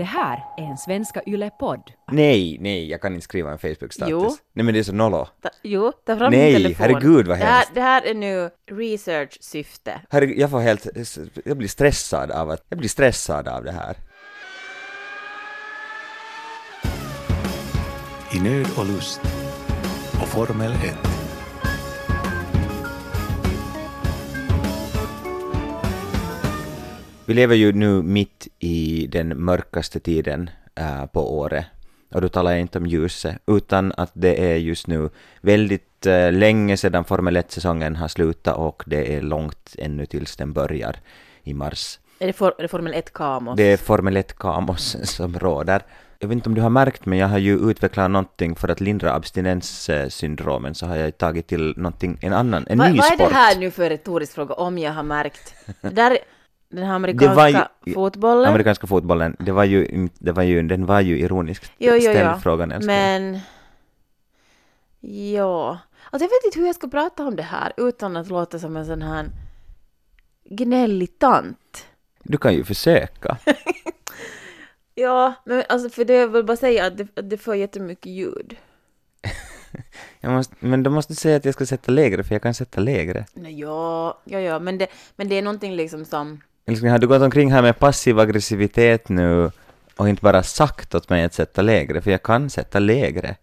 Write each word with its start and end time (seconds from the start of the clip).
Det 0.00 0.04
här 0.04 0.44
är 0.56 0.62
en 0.62 0.76
Svenska 0.76 1.22
Yle-podd. 1.26 1.92
Nej, 2.12 2.56
nej, 2.60 2.90
jag 2.90 3.00
kan 3.00 3.14
inte 3.14 3.24
skriva 3.24 3.50
en 3.52 3.58
Facebook-status. 3.58 4.10
Jo. 4.10 4.36
Nej 4.52 4.64
men 4.64 4.74
det 4.74 4.80
är 4.80 4.84
så 4.84 4.92
nollo. 4.92 5.26
Ta, 5.42 5.48
jo, 5.62 5.92
ta 6.06 6.16
fram 6.16 6.30
Nej, 6.32 6.52
din 6.52 6.62
telefon. 6.62 6.86
herregud, 6.86 7.28
vad 7.28 7.38
det 7.38 7.44
här, 7.44 7.52
hemskt. 7.56 7.74
det 7.74 7.80
här 7.80 8.02
är 8.02 8.14
nu 8.14 8.50
research-syfte. 8.70 10.00
Herregud, 10.10 10.38
jag 10.38 10.50
får 10.50 10.60
helt, 10.60 10.86
jag 11.44 11.56
blir 11.56 11.68
stressad 11.68 12.30
av 12.30 12.50
att, 12.50 12.66
jag 12.68 12.78
blir 12.78 12.88
stressad 12.88 13.48
av 13.48 13.64
det 13.64 13.72
här. 13.72 13.96
I 18.34 18.40
nöd 18.40 18.66
och 18.78 18.86
lust 18.86 19.20
och 20.22 20.28
Formel 20.28 20.72
1. 20.72 21.19
Vi 27.30 27.34
lever 27.34 27.56
ju 27.56 27.72
nu 27.72 28.02
mitt 28.02 28.48
i 28.58 29.06
den 29.06 29.44
mörkaste 29.44 30.00
tiden 30.00 30.50
äh, 30.74 31.06
på 31.06 31.38
året. 31.38 31.64
Och 32.14 32.20
då 32.20 32.28
talar 32.28 32.50
jag 32.50 32.60
inte 32.60 32.78
om 32.78 32.86
ljuset, 32.86 33.36
utan 33.46 33.92
att 33.96 34.10
det 34.14 34.52
är 34.52 34.56
just 34.56 34.86
nu 34.86 35.10
väldigt 35.40 36.06
äh, 36.06 36.32
länge 36.32 36.76
sedan 36.76 37.04
Formel 37.04 37.36
1-säsongen 37.36 37.96
har 37.96 38.08
slutat 38.08 38.56
och 38.56 38.82
det 38.86 39.16
är 39.16 39.20
långt 39.22 39.74
ännu 39.78 40.06
tills 40.06 40.36
den 40.36 40.52
börjar 40.52 40.96
i 41.42 41.54
mars. 41.54 41.98
Är 42.18 42.26
det, 42.26 42.32
for, 42.32 42.54
är 42.58 42.62
det 42.62 42.68
Formel 42.68 42.94
1-kamos? 42.94 43.56
Det 43.56 43.72
är 43.72 43.76
Formel 43.76 44.16
1-kamos 44.16 44.96
som 45.04 45.38
råder. 45.38 45.82
Jag 46.18 46.28
vet 46.28 46.34
inte 46.34 46.48
om 46.48 46.54
du 46.54 46.60
har 46.60 46.70
märkt, 46.70 47.06
men 47.06 47.18
jag 47.18 47.28
har 47.28 47.38
ju 47.38 47.70
utvecklat 47.70 48.10
någonting 48.10 48.56
för 48.56 48.68
att 48.68 48.80
lindra 48.80 49.14
abstinenssyndromen, 49.14 50.74
så 50.74 50.86
har 50.86 50.96
jag 50.96 51.18
tagit 51.18 51.46
till 51.46 51.74
någonting, 51.76 52.18
en 52.22 52.32
annan, 52.32 52.66
en 52.68 52.78
Va, 52.78 52.88
ny 52.88 52.98
vad 52.98 53.06
är 53.06 53.16
sport. 53.16 53.28
det 53.28 53.34
här 53.34 53.56
nu 53.56 53.70
för 53.70 53.90
retorisk 53.90 54.32
fråga, 54.32 54.54
om 54.54 54.78
jag 54.78 54.92
har 54.92 55.02
märkt? 55.02 55.54
Det 55.80 55.88
där, 55.88 56.18
den 56.70 56.86
här 56.86 56.94
amerikanska 56.94 57.68
ju- 57.84 57.94
fotbollen? 57.94 58.48
Amerikanska 58.50 58.86
fotbollen, 58.86 59.36
det 59.38 59.52
var 59.52 59.64
ju, 59.64 60.08
det 60.18 60.32
var 60.32 60.42
ju, 60.42 60.62
den 60.62 60.86
var 60.86 61.00
ju 61.00 61.18
ironiskt 61.18 61.72
Jo, 61.78 61.92
jo, 61.94 62.00
ställd 62.00 62.18
ja. 62.18 62.40
frågan 62.42 62.72
älskling. 62.72 62.96
Men... 62.96 63.38
Ja... 65.34 65.78
Alltså 66.10 66.24
jag 66.24 66.30
vet 66.30 66.44
inte 66.44 66.58
hur 66.58 66.66
jag 66.66 66.74
ska 66.74 66.88
prata 66.88 67.26
om 67.26 67.36
det 67.36 67.42
här 67.42 67.72
utan 67.76 68.16
att 68.16 68.28
låta 68.28 68.58
som 68.58 68.76
en 68.76 68.86
sån 68.86 69.02
här 69.02 69.26
gnällig 70.44 71.18
tant. 71.18 71.86
Du 72.22 72.38
kan 72.38 72.54
ju 72.54 72.64
försöka. 72.64 73.36
Ja, 74.94 75.34
men 75.44 75.64
alltså 75.68 75.90
för 75.90 76.04
det 76.04 76.14
jag 76.14 76.28
vill 76.28 76.44
bara 76.44 76.56
säga 76.56 76.86
att 76.86 76.96
det, 76.98 77.08
att 77.16 77.30
det 77.30 77.38
får 77.38 77.56
jättemycket 77.56 78.06
ljud. 78.06 78.56
Måste, 80.22 80.54
men 80.60 80.82
då 80.82 80.90
måste 80.90 81.12
du 81.12 81.16
säga 81.16 81.36
att 81.36 81.44
jag 81.44 81.54
ska 81.54 81.66
sätta 81.66 81.92
lägre, 81.92 82.24
för 82.24 82.34
jag 82.34 82.42
kan 82.42 82.54
sätta 82.54 82.80
lägre. 82.80 83.24
Nej, 83.34 83.60
ja, 83.60 84.20
ja, 84.24 84.40
ja, 84.40 84.58
men 84.58 84.78
det, 84.78 84.86
men 85.16 85.28
det 85.28 85.34
är 85.38 85.42
någonting 85.42 85.76
liksom 85.76 86.04
som... 86.04 86.40
Älskling, 86.70 86.90
har 86.90 86.98
du 86.98 87.06
gått 87.06 87.22
omkring 87.22 87.52
här 87.52 87.62
med 87.62 87.78
passiv 87.78 88.18
aggressivitet 88.18 89.08
nu 89.08 89.50
och 89.96 90.08
inte 90.08 90.22
bara 90.22 90.42
sagt 90.42 90.94
åt 90.94 91.08
mig 91.08 91.24
att 91.24 91.34
sätta 91.34 91.62
lägre, 91.62 92.00
för 92.00 92.10
jag 92.10 92.22
kan 92.22 92.50
sätta 92.50 92.78
lägre. 92.78 93.36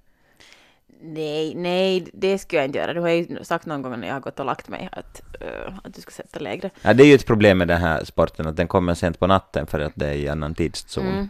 Nej, 1.02 1.56
nej, 1.56 2.08
det 2.14 2.38
skulle 2.38 2.61
jag 2.61 2.67
inte 2.67 2.80
göra. 2.80 2.94
Du 2.94 3.00
har 3.00 3.09
ju 3.09 3.44
sagt 3.44 3.66
någon 3.66 3.81
gång 3.81 4.00
när 4.00 4.08
jag 4.08 4.16
har 4.16 4.22
gått 4.22 4.39
och 4.39 4.45
lagt 4.45 4.69
mig 4.69 4.89
att, 4.92 5.22
eh, 5.42 5.73
att 5.84 5.94
du 5.94 6.02
ska 6.02 6.11
sätta 6.11 6.39
lägre. 6.39 6.69
Ja, 6.81 6.94
det 6.94 7.03
är 7.03 7.08
ju 7.08 7.14
ett 7.14 7.25
problem 7.25 7.58
med 7.58 7.67
den 7.67 7.81
här 7.81 8.03
sporten, 8.03 8.47
att 8.47 8.58
den 8.58 8.67
kommer 8.67 8.94
sent 8.94 9.19
på 9.19 9.28
natten 9.28 9.67
för 9.67 9.80
att 9.80 9.94
det 9.95 10.08
är 10.08 10.14
i 10.14 10.30
annan 10.30 10.56
tidszon. 10.56 11.08
Mm. 11.08 11.30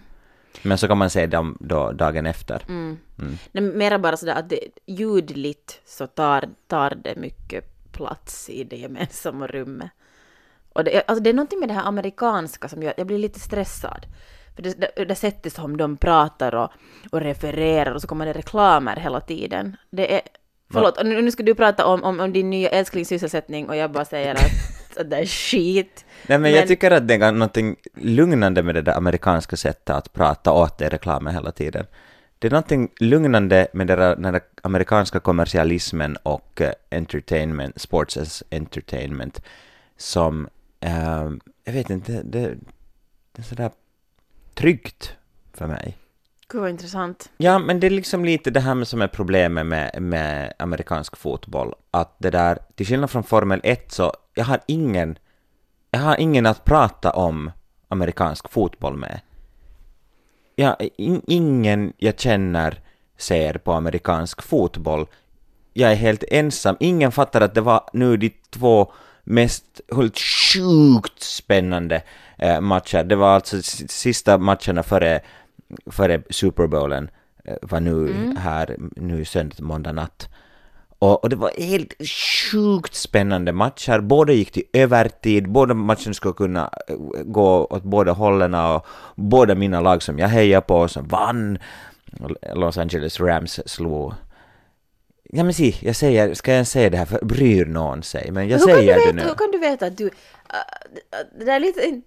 Men 0.62 0.78
så 0.78 0.88
kan 0.88 0.98
man 0.98 1.10
se 1.10 1.28
dem 1.28 1.58
då 1.60 1.92
dagen 1.92 2.26
efter. 2.26 2.64
Mm. 2.68 2.98
Mm. 3.20 3.38
Nej, 3.52 3.64
mera 3.64 4.00
bara 4.00 4.18
sådär 4.18 4.36
att 4.36 4.50
det, 4.50 4.60
ljudligt 4.86 5.82
så 5.86 6.08
tar, 6.08 6.50
tar 6.68 6.94
det 7.04 7.16
mycket 7.16 7.92
plats 7.92 8.50
i 8.50 8.64
det 8.64 8.78
gemensamma 8.78 9.48
rummet. 9.48 9.92
Och 10.78 10.84
det, 10.84 11.04
alltså 11.08 11.24
det 11.24 11.30
är 11.30 11.34
någonting 11.34 11.60
med 11.60 11.70
det 11.70 11.74
här 11.74 11.88
amerikanska 11.88 12.68
som 12.68 12.84
gör 12.84 12.90
att 12.90 12.98
jag 12.98 13.08
blir 13.08 13.18
lite 13.18 13.40
stressad. 13.40 14.06
För 14.56 14.64
det, 14.64 14.82
det, 14.96 15.06
det 15.06 15.16
sättet 15.16 15.54
som 15.54 15.78
de 15.78 15.98
pratar 15.98 16.56
och, 16.56 16.72
och 17.12 17.22
refererar 17.22 17.92
och 17.92 18.02
så 18.02 18.08
kommer 18.08 18.26
det 18.26 18.34
reklamer 18.34 18.96
hela 18.96 19.22
tiden. 19.22 19.78
Det 19.90 20.16
är... 20.16 20.22
Förlåt, 20.72 20.98
och 20.98 21.06
nu, 21.06 21.22
nu 21.22 21.32
ska 21.32 21.44
du 21.44 21.56
prata 21.56 21.86
om, 21.86 22.04
om, 22.04 22.20
om 22.20 22.34
din 22.34 22.50
nya 22.50 22.70
älsklingssysselsättning 22.70 23.70
och 23.70 23.76
jag 23.76 23.92
bara 23.92 24.06
säger 24.06 24.32
att, 24.36 24.52
att 25.00 25.10
det 25.10 25.18
är 25.18 25.26
skit. 25.26 26.06
Nej 26.28 26.38
men, 26.38 26.52
jag 26.52 26.60
Men- 26.60 26.68
tycker 26.68 26.92
att 26.92 27.08
det 27.08 27.14
är 27.14 27.32
någonting 27.32 27.76
lugnande 27.96 28.64
med 28.64 28.76
det 28.76 28.82
där 28.82 28.98
amerikanska 28.98 29.56
sättet 29.56 29.96
att 29.96 30.14
prata 30.14 30.52
åt 30.52 30.78
dig 30.78 30.90
reklamen 30.90 31.34
hela 31.34 31.52
tiden. 31.52 31.86
Det 32.40 32.48
är 32.48 32.52
någonting 32.52 32.92
lugnande 33.00 33.68
med 33.74 33.88
det 33.88 33.96
den 33.96 34.34
där 34.34 34.42
amerikanska 34.64 35.20
kommersialismen 35.20 36.18
och 36.24 36.62
eh, 36.62 36.72
entertainment, 36.92 37.82
sports 37.82 38.18
as 38.18 38.44
entertainment, 38.52 39.42
som, 39.98 40.48
eh, 40.80 41.30
jag 41.64 41.74
vet 41.74 41.90
inte, 41.90 42.12
det, 42.12 42.58
det, 43.32 43.42
är 43.42 43.44
sådär 43.44 43.72
tryggt 44.54 45.16
för 45.54 45.68
mig. 45.68 45.98
Gud 46.48 46.62
vad 46.62 46.70
intressant. 46.70 47.32
Ja, 47.38 47.60
men 47.60 47.80
det 47.80 47.88
är 47.88 47.92
liksom 47.92 48.26
lite 48.26 48.52
det 48.52 48.60
här 48.60 48.76
med 48.76 48.88
som 48.88 49.02
är 49.02 49.08
problemet 49.08 49.66
med, 49.66 50.02
med 50.02 50.54
amerikansk 50.60 51.18
fotboll, 51.18 51.74
att 51.92 52.16
det 52.18 52.30
där, 52.30 52.60
till 52.76 52.86
skillnad 52.86 53.10
från 53.10 53.24
Formel 53.24 53.62
1 53.64 53.92
så, 53.92 54.14
jag 54.34 54.46
har 54.46 54.60
ingen, 54.66 55.18
jag 55.92 56.00
har 56.00 56.18
ingen 56.18 56.46
att 56.46 56.66
prata 56.66 57.12
om 57.12 57.52
amerikansk 57.88 58.50
fotboll 58.50 58.98
med. 58.98 59.20
Ja, 60.56 60.76
in, 60.76 61.22
ingen 61.28 61.94
jag 61.98 62.20
känner 62.20 62.82
ser 63.18 63.54
på 63.58 63.74
amerikansk 63.74 64.42
fotboll. 64.42 65.08
Jag 65.74 65.92
är 65.92 65.96
helt 65.96 66.24
ensam, 66.28 66.78
ingen 66.80 67.12
fattar 67.12 67.42
att 67.42 67.56
det 67.56 67.62
var 67.62 67.90
nu 67.94 68.18
de 68.18 68.30
två 68.50 68.92
mest 69.28 69.82
helt 69.96 70.20
sjukt 70.20 71.24
spännande 71.24 72.02
eh, 72.38 72.62
matcher. 72.62 73.04
Det 73.04 73.16
var 73.16 73.36
alltså 73.36 73.62
sista 73.88 74.38
matcherna 74.38 74.84
före, 74.84 75.20
före 75.92 76.22
Super 76.30 76.68
Bowlen 76.68 77.10
eh, 77.46 77.56
var 77.62 77.80
nu 77.80 78.14
här, 78.40 78.76
nu 78.96 79.26
söndag, 79.26 79.56
måndag 79.60 79.92
natt. 79.92 80.30
Och, 81.00 81.24
och 81.24 81.30
det 81.30 81.36
var 81.36 81.52
helt 81.58 81.94
sjukt 82.52 82.96
spännande 82.96 83.52
matcher. 83.52 84.00
Båda 84.00 84.34
gick 84.34 84.52
till 84.52 84.64
övertid, 84.74 85.50
båda 85.50 85.74
matcherna 85.74 86.14
skulle 86.14 86.34
kunna 86.34 86.70
eh, 86.88 86.96
gå 87.26 87.66
åt 87.66 87.84
båda 87.84 88.12
hållen 88.12 88.54
och 88.54 88.86
båda 89.16 89.56
mina 89.56 89.82
lag 89.82 90.04
som 90.04 90.20
jag 90.20 90.28
hejar 90.28 90.62
på 90.62 90.88
som 90.88 91.08
vann. 91.08 91.58
Los 92.56 92.78
Angeles 92.78 93.20
Rams 93.20 93.60
slog 93.66 94.14
Ja 95.30 95.44
men 95.44 95.54
se, 95.54 95.76
jag 95.82 95.96
säger, 95.96 96.34
ska 96.34 96.54
jag 96.54 96.68
säga 96.68 96.90
det 96.90 96.98
här 96.98 97.06
för 97.06 97.26
bryr 97.26 97.66
någon 97.66 98.04
sig? 98.04 98.32
Men 98.32 98.48
jag 98.48 98.58
hur, 98.58 98.66
säger 98.66 98.94
det 98.94 99.00
veta, 99.00 99.12
nu. 99.12 99.22
hur 99.22 99.34
kan 99.34 99.52
du 99.52 99.58
veta 99.58 99.86
att 99.86 99.98
du... 99.98 100.06
äh, 100.06 100.12
det 101.40 101.52
är 101.52 101.60
lite... 101.60 102.02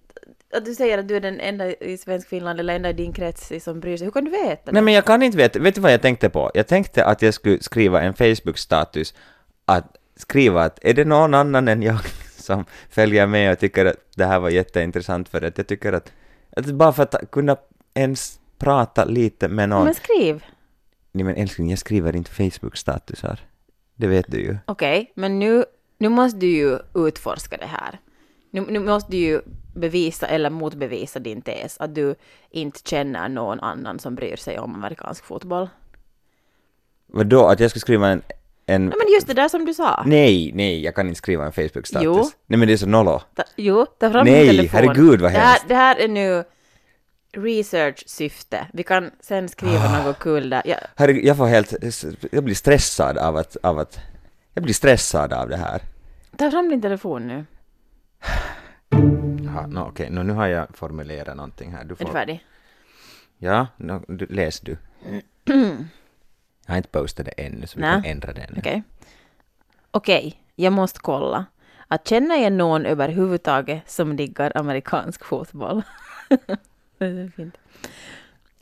Att 0.53 0.65
du 0.65 0.75
säger 0.75 0.97
att 0.97 1.07
du 1.07 1.15
är 1.15 1.19
den 1.19 1.39
enda 1.39 1.71
i 1.71 1.97
svensk 1.97 2.29
Finland 2.29 2.59
eller 2.59 2.75
enda 2.75 2.89
i 2.89 2.93
din 2.93 3.13
krets 3.13 3.51
som 3.59 3.79
bryr 3.79 3.97
sig. 3.97 4.05
Hur 4.05 4.11
kan 4.11 4.25
du 4.25 4.31
veta 4.31 4.61
det? 4.65 4.71
Nej 4.71 4.81
men 4.81 4.93
jag 4.93 5.05
kan 5.05 5.23
inte 5.23 5.37
veta, 5.37 5.59
vet 5.59 5.75
du 5.75 5.81
vad 5.81 5.93
jag 5.93 6.01
tänkte 6.01 6.29
på? 6.29 6.51
Jag 6.53 6.67
tänkte 6.67 7.05
att 7.05 7.21
jag 7.21 7.33
skulle 7.33 7.61
skriva 7.61 8.01
en 8.01 8.13
Facebook-status 8.13 9.13
att 9.65 9.97
skriva 10.15 10.63
att 10.63 10.79
är 10.81 10.93
det 10.93 11.05
någon 11.05 11.33
annan 11.33 11.67
än 11.67 11.81
jag 11.81 11.99
som 12.37 12.65
följer 12.89 13.27
med 13.27 13.51
och 13.51 13.59
tycker 13.59 13.85
att 13.85 13.95
det 14.15 14.25
här 14.25 14.39
var 14.39 14.49
jätteintressant 14.49 15.29
för 15.29 15.41
att 15.41 15.57
jag 15.57 15.67
tycker 15.67 15.93
att, 15.93 16.11
att 16.55 16.65
bara 16.65 16.93
för 16.93 17.03
att 17.03 17.31
kunna 17.31 17.57
ens 17.93 18.39
prata 18.57 19.05
lite 19.05 19.47
med 19.47 19.69
någon. 19.69 19.85
Men 19.85 19.93
skriv. 19.93 20.43
Nej 21.11 21.23
men 21.25 21.35
älskling, 21.35 21.69
jag 21.69 21.79
skriver 21.79 22.15
inte 22.15 22.31
Facebook-statusar. 22.31 23.39
Det 23.95 24.07
vet 24.07 24.31
du 24.31 24.37
ju. 24.39 24.57
Okej, 24.65 25.11
men 25.15 25.39
nu, 25.39 25.65
nu 25.97 26.09
måste 26.09 26.39
du 26.39 26.47
ju 26.47 26.77
utforska 26.95 27.57
det 27.57 27.65
här. 27.65 27.99
Nu, 28.51 28.61
nu 28.69 28.79
måste 28.79 29.11
du 29.11 29.17
ju 29.17 29.41
bevisa 29.75 30.27
eller 30.27 30.49
motbevisa 30.49 31.19
din 31.19 31.41
tes 31.41 31.77
att 31.79 31.95
du 31.95 32.15
inte 32.49 32.79
känner 32.89 33.29
någon 33.29 33.59
annan 33.59 33.99
som 33.99 34.15
bryr 34.15 34.35
sig 34.35 34.59
om 34.59 34.75
amerikansk 34.75 35.25
fotboll. 35.25 35.69
Vadå, 37.07 37.47
att 37.47 37.59
jag 37.59 37.71
ska 37.71 37.79
skriva 37.79 38.07
en... 38.07 38.21
en 38.65 38.85
Nej, 38.85 38.95
men 38.97 39.13
just 39.13 39.27
det 39.27 39.33
där 39.33 39.49
som 39.49 39.65
du 39.65 39.73
sa. 39.73 40.03
nej, 40.05 40.51
nej, 40.53 40.83
jag 40.83 40.95
kan 40.95 41.07
inte 41.07 41.17
skriva 41.17 41.45
en 41.45 41.51
Facebook-status. 41.51 42.03
Jo. 42.03 42.29
Nej 42.47 42.59
men 42.59 42.67
det 42.67 42.73
är 42.73 42.77
så 42.77 42.87
nollo. 42.87 43.21
Ta, 43.35 43.43
jo, 43.55 43.85
ta 43.85 44.11
fram 44.11 44.25
Nej, 44.25 44.47
din 44.47 44.55
telefon. 44.57 44.79
herregud, 44.79 45.21
vad 45.21 45.31
det 45.31 45.37
här, 45.37 45.47
hemskt. 45.47 45.67
det 45.67 45.75
här 45.75 45.95
är 45.95 46.07
nu 46.07 46.43
research-syfte. 47.33 48.67
Vi 48.73 48.83
kan 48.83 49.11
sen 49.19 49.49
skriva 49.49 49.85
Ah. 49.85 50.03
något 50.03 50.19
kul 50.19 50.49
där. 50.49 50.61
Ja, 50.65 50.75
Herregud, 50.95 51.25
jag 51.25 51.37
får 51.37 51.45
helt... 51.45 51.73
Jag 52.31 52.43
blir 52.43 52.55
stressad 52.55 53.17
av 53.17 53.37
att... 53.37 53.57
Av 53.63 53.79
att 53.79 53.99
jag 54.53 54.63
blir 54.63 54.73
stressad 54.73 55.33
av 55.33 55.49
det 55.49 55.57
här. 55.57 55.81
ta 56.37 56.51
fram 56.51 56.69
din 56.69 56.81
telefon 56.81 57.27
nu. 57.27 57.45
Jaha, 59.45 59.67
no, 59.67 59.79
okej, 59.79 60.09
no, 60.09 60.23
nu 60.23 60.33
har 60.33 60.47
jag 60.47 60.67
formulerat 60.77 61.35
någonting 61.37 61.71
här. 61.71 61.83
Du 61.83 61.91
Är 61.93 61.95
får... 61.95 62.05
du 62.05 62.11
färdig? 62.11 62.45
Ja, 63.37 63.67
no, 63.77 64.03
du, 64.07 64.25
läs 64.25 64.59
du. 64.59 64.77
jag 66.65 66.73
har 66.73 66.77
inte 66.77 66.89
postat 66.89 67.25
det 67.25 67.31
ännu, 67.31 67.67
så 67.67 67.75
vi 67.77 67.81
Nä. 67.81 67.91
kan 67.91 68.05
ändra 68.05 68.33
det 68.33 68.47
nu. 68.49 68.55
Okej. 68.59 68.83
Okej, 69.91 70.43
jag 70.55 70.73
måste 70.73 70.99
kolla. 70.99 71.45
Att 71.87 72.07
känna 72.07 72.37
jag 72.37 72.53
någon 72.53 72.85
överhuvudtaget 72.85 73.89
som 73.91 74.15
diggar 74.15 74.51
amerikansk 74.55 75.25
fotboll? 75.25 75.81
fint. 77.35 77.57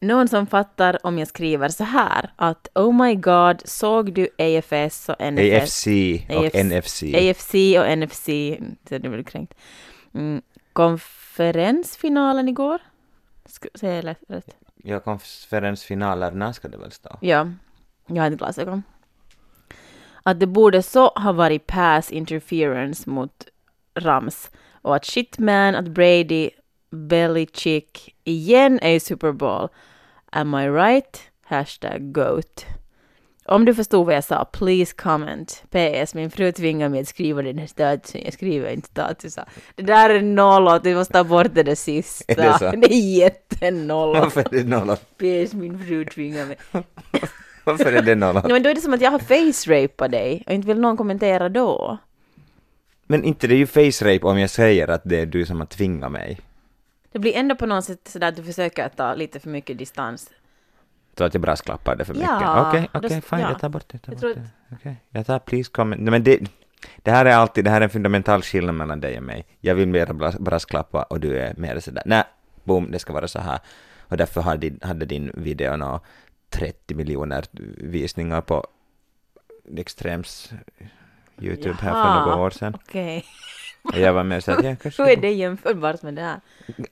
Någon 0.01 0.27
som 0.27 0.47
fattar 0.47 1.06
om 1.06 1.19
jag 1.19 1.27
skriver 1.27 1.69
så 1.69 1.83
här 1.83 2.30
att 2.36 2.68
Oh 2.75 2.94
my 2.94 3.15
god, 3.15 3.62
såg 3.65 4.13
du 4.13 4.30
AFS 4.38 5.09
och 5.09 5.15
NFS? 5.33 5.63
AFC 5.63 5.88
och 6.30 6.45
AFC. 6.45 6.56
NFC. 6.63 7.03
AFC 7.03 7.53
och 7.80 7.97
NFC, 7.97 8.25
så 8.89 8.97
det 8.97 9.09
blir 9.09 9.24
kränkt. 9.24 9.53
Mm, 10.13 10.41
konferensfinalen 10.74 12.50
igår? 12.50 12.80
Säger 13.75 13.95
jag 14.03 14.15
rätt? 14.38 14.56
Ja, 14.83 15.00
konferensfinaler, 15.00 16.31
när 16.31 16.51
ska 16.51 16.68
det 16.68 16.77
väl 16.77 16.92
stå? 16.92 17.18
Ja, 17.21 17.47
jag 18.07 18.15
har 18.15 18.27
inte 18.27 18.38
glasögon. 18.38 18.83
Att 20.24 20.39
det 20.39 20.47
borde 20.47 20.83
så 20.83 21.07
ha 21.07 21.31
varit 21.31 21.68
pass 21.68 22.12
interference 22.12 23.09
mot 23.09 23.47
Rams 23.95 24.51
och 24.81 24.95
att 24.95 25.06
shitman, 25.06 25.75
att 25.75 25.88
Brady, 25.88 26.50
Belichick 26.89 28.15
igen 28.24 28.80
är 28.81 28.91
i 28.91 29.00
Super 29.00 29.31
Bowl. 29.31 29.69
Am 30.31 30.56
I 30.56 30.69
right? 30.69 31.21
Hashtag 31.45 32.12
GOAT. 32.12 32.65
Om 33.45 33.65
du 33.65 33.75
förstod 33.75 34.06
vad 34.06 34.15
jag 34.15 34.24
sa, 34.24 34.45
please 34.45 34.94
comment. 34.95 35.63
PS, 35.69 36.13
min 36.13 36.31
fru 36.31 36.51
tvingar 36.51 36.89
mig 36.89 37.01
att 37.01 37.07
skriva 37.07 37.41
den 37.41 37.57
här 37.57 37.68
statusen. 37.68 38.21
Jag 38.25 38.33
skriver 38.33 38.71
inte 38.71 38.88
statusar. 38.88 39.50
Det 39.75 39.83
där 39.83 40.09
är 40.09 40.21
nollot, 40.21 40.83
du 40.83 40.95
måste 40.95 41.13
ta 41.13 41.24
bort 41.24 41.53
det 41.53 41.63
där 41.63 41.75
sista. 41.75 42.33
Är 42.33 42.36
det 42.36 42.57
så? 42.59 42.71
det 42.71 42.94
är 42.94 43.18
jättenollot. 43.18 44.24
Varför 44.24 44.39
är 44.39 44.50
det 44.50 44.63
nolla? 44.63 44.95
PS, 44.95 45.53
min 45.53 45.80
fru 45.80 46.06
tvingar 46.06 46.45
mig. 46.45 46.57
Varför 47.63 47.94
är 47.94 48.01
det 48.01 48.15
nolla? 48.15 48.42
Ja, 48.47 48.53
men 48.53 48.63
då 48.63 48.69
är 48.69 48.75
det 48.75 48.81
som 48.81 48.94
att 48.94 49.01
jag 49.01 49.12
har 49.12 49.19
face-rapat 49.19 50.12
dig 50.12 50.44
och 50.47 50.53
inte 50.53 50.68
vill 50.68 50.80
någon 50.80 50.97
kommentera 50.97 51.50
då. 51.50 51.97
Men 53.07 53.24
inte 53.24 53.47
det 53.47 53.53
är 53.53 53.57
ju 53.57 53.68
face 53.68 54.13
rape 54.13 54.27
om 54.27 54.39
jag 54.39 54.50
säger 54.50 54.88
att 54.88 55.01
det 55.06 55.19
är 55.19 55.25
du 55.25 55.45
som 55.45 55.59
har 55.59 55.68
tvingat 55.68 56.12
mig. 56.12 56.39
Det 57.11 57.19
blir 57.19 57.35
ändå 57.35 57.56
på 57.56 57.65
något 57.65 57.85
sätt 57.85 58.07
sådär 58.07 58.27
att 58.27 58.35
du 58.35 58.44
försöker 58.44 58.89
ta 58.89 59.13
lite 59.15 59.39
för 59.39 59.50
mycket 59.50 59.77
distans. 59.77 60.29
Så 61.17 61.23
att 61.23 61.33
jag 61.33 61.41
brasklappar 61.41 61.95
det 61.95 62.06
för 62.06 62.13
mycket. 62.13 62.29
Ja, 62.29 62.69
Okej, 62.69 62.89
då- 62.94 63.00
okej, 63.00 63.21
fine, 63.21 63.39
ja. 63.39 63.50
jag 63.50 63.59
tar 63.59 63.69
bort 63.69 63.83
det. 63.88 63.97
Tar 63.97 64.11
Jag 64.13 64.21
bort 64.21 64.21
tror 64.21 64.33
det. 64.33 64.75
Okej, 64.75 64.95
jag 65.09 65.25
tar 65.25 65.39
please 65.39 65.71
comment. 65.71 66.01
Nej, 66.01 66.11
men 66.11 66.23
det, 66.23 66.39
det 66.97 67.11
här 67.11 67.25
är 67.25 67.35
alltid, 67.35 67.63
det 67.65 67.69
här 67.71 67.81
är 67.81 67.83
en 67.85 67.89
fundamental 67.89 68.41
skillnad 68.41 68.75
mellan 68.75 69.00
dig 69.00 69.17
och 69.17 69.23
mig. 69.23 69.45
Jag 69.59 69.75
vill 69.75 69.88
mer 69.88 70.06
bras- 70.06 70.39
brasklappa 70.39 71.03
och 71.03 71.19
du 71.19 71.38
är 71.39 71.53
mer 71.57 71.79
sådär, 71.79 72.03
nej, 72.06 72.23
boom, 72.63 72.91
det 72.91 73.00
ska 73.00 73.13
vara 73.13 73.27
så 73.27 73.39
här. 73.39 73.59
Och 74.00 74.17
därför 74.17 74.41
hade, 74.41 74.71
hade 74.81 75.06
din 75.06 75.31
video 75.33 75.75
nå 75.77 76.00
30 76.50 76.95
miljoner 76.95 77.45
visningar 77.77 78.41
på 78.41 78.67
Extrems 79.77 80.51
YouTube 81.41 81.75
här 81.81 81.91
för 81.91 81.97
Jaha. 82.00 82.25
några 82.25 82.38
år 82.41 82.50
sedan. 82.50 82.73
Okej. 82.75 83.25
Och 83.81 83.97
jag 83.97 84.13
var 84.13 84.23
mer 84.23 84.39
såhär, 84.39 84.63
ja, 84.63 84.75
kanske 84.81 85.03
Hur 85.03 85.09
är 85.09 85.15
det 85.15 85.31
jämförbart 85.31 86.01
med 86.01 86.13
det 86.15 86.21
här? 86.21 86.41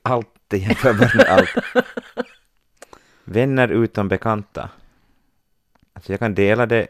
allt 0.02 0.52
är 0.52 0.56
jämförbart 0.56 1.14
med 1.14 1.26
allt. 1.26 1.50
Vänner 3.24 3.68
utom 3.68 4.08
bekanta. 4.08 4.68
Alltså 5.92 6.12
jag 6.12 6.20
kan 6.20 6.34
dela 6.34 6.66
det, 6.66 6.86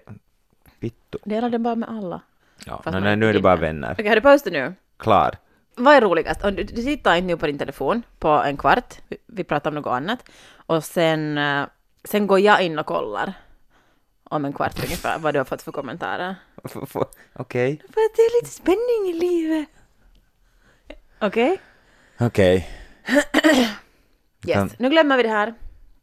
vittu. 0.79 1.19
Dela 1.25 1.49
det 1.49 1.59
bara 1.59 1.75
med 1.75 1.89
alla. 1.89 2.21
Ja, 2.67 2.83
no, 2.87 3.01
nej, 3.01 3.17
nu 3.17 3.29
är 3.29 3.33
det 3.33 3.41
bara 3.41 3.57
vänner. 3.57 3.93
Okej, 3.93 4.09
har 4.09 4.15
du 4.15 4.21
pausat 4.21 4.53
nu? 4.53 4.75
Klar. 4.97 5.35
Vad 5.77 5.95
är 5.95 6.01
roligast? 6.01 6.43
Du, 6.43 6.51
du 6.51 6.83
sitter 6.83 7.15
inte 7.15 7.27
nu 7.27 7.37
på 7.37 7.47
din 7.47 7.59
telefon 7.59 8.03
på 8.19 8.29
en 8.29 8.57
kvart, 8.57 8.95
vi, 9.09 9.17
vi 9.27 9.45
pratar 9.45 9.71
om 9.71 9.75
något 9.75 9.87
annat, 9.87 10.31
och 10.67 10.85
sen, 10.85 11.39
eh, 11.39 11.65
sen 12.05 12.27
går 12.27 12.41
jag 12.41 12.63
in 12.63 12.79
och 12.79 12.87
kollar 12.87 13.33
om 14.25 14.45
en 14.45 14.53
kvart 14.53 14.85
ungefär 14.85 15.19
vad 15.19 15.35
du 15.35 15.39
har 15.39 15.45
fått 15.45 15.63
för 15.63 15.73
kommentarer. 15.73 16.37
Okej. 17.33 17.77
För 17.79 18.01
att 18.01 18.17
det 18.17 18.23
är 18.23 18.43
lite 18.43 18.55
spänning 18.55 19.11
i 19.11 19.13
livet. 19.13 19.69
Okej? 21.21 21.61
Okej. 22.21 22.69
Yes. 24.47 24.55
Kan- 24.55 24.71
Nu 24.79 24.91
glömmer 24.91 25.17
vi 25.17 25.23
det 25.23 25.29
här. 25.29 25.55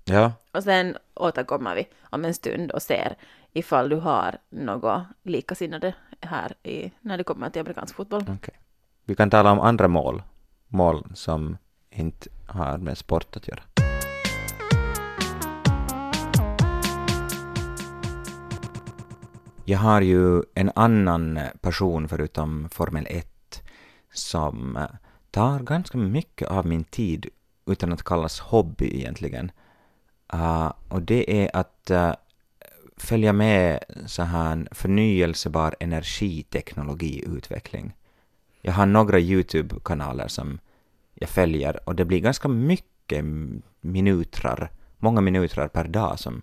Ja. 0.05 0.31
Och 0.51 0.63
sen 0.63 0.97
återkommer 1.13 1.75
vi 1.75 1.87
om 2.09 2.25
en 2.25 2.33
stund 2.33 2.71
och 2.71 2.81
ser 2.81 3.15
ifall 3.53 3.89
du 3.89 3.95
har 3.95 4.37
något 4.49 5.03
likasinnade 5.23 5.93
här 6.21 6.53
i, 6.63 6.91
när 7.01 7.17
det 7.17 7.23
kommer 7.23 7.49
till 7.49 7.61
amerikansk 7.61 7.95
fotboll. 7.95 8.23
Vi 9.05 9.15
kan 9.15 9.29
tala 9.29 9.51
om 9.51 9.59
andra 9.59 9.87
mål. 9.87 10.23
Mål 10.67 11.05
som 11.13 11.57
inte 11.89 12.29
har 12.47 12.77
med 12.77 12.97
sport 12.97 13.35
att 13.37 13.47
göra. 13.47 13.61
Jag 19.65 19.79
har 19.79 20.01
ju 20.01 20.43
en 20.55 20.71
annan 20.75 21.39
person 21.61 22.07
förutom 22.07 22.69
Formel 22.69 23.07
1 23.09 23.63
som 24.13 24.77
eh, 24.77 24.83
tar 25.35 25.59
ganska 25.59 25.97
mycket 25.97 26.47
av 26.47 26.65
min 26.65 26.83
tid 26.83 27.29
utan 27.65 27.93
att 27.93 28.03
kallas 28.03 28.39
hobby 28.39 28.85
egentligen. 28.85 29.51
Uh, 30.33 30.73
och 30.89 31.01
det 31.01 31.43
är 31.43 31.49
att 31.53 31.91
uh, 31.91 32.13
följa 32.97 33.33
med 33.33 33.83
så 34.05 34.23
här 34.23 34.67
förnyelsebar 34.71 35.75
energiteknologiutveckling. 35.79 37.93
Jag 38.61 38.73
har 38.73 38.85
några 38.85 39.19
YouTube-kanaler 39.19 40.27
som 40.27 40.59
jag 41.13 41.29
följer 41.29 41.89
och 41.89 41.95
det 41.95 42.05
blir 42.05 42.19
ganska 42.19 42.47
mycket 42.47 43.25
minutrar, 43.81 44.71
många 44.97 45.21
minutrar 45.21 45.67
per 45.67 45.87
dag 45.87 46.19
som, 46.19 46.41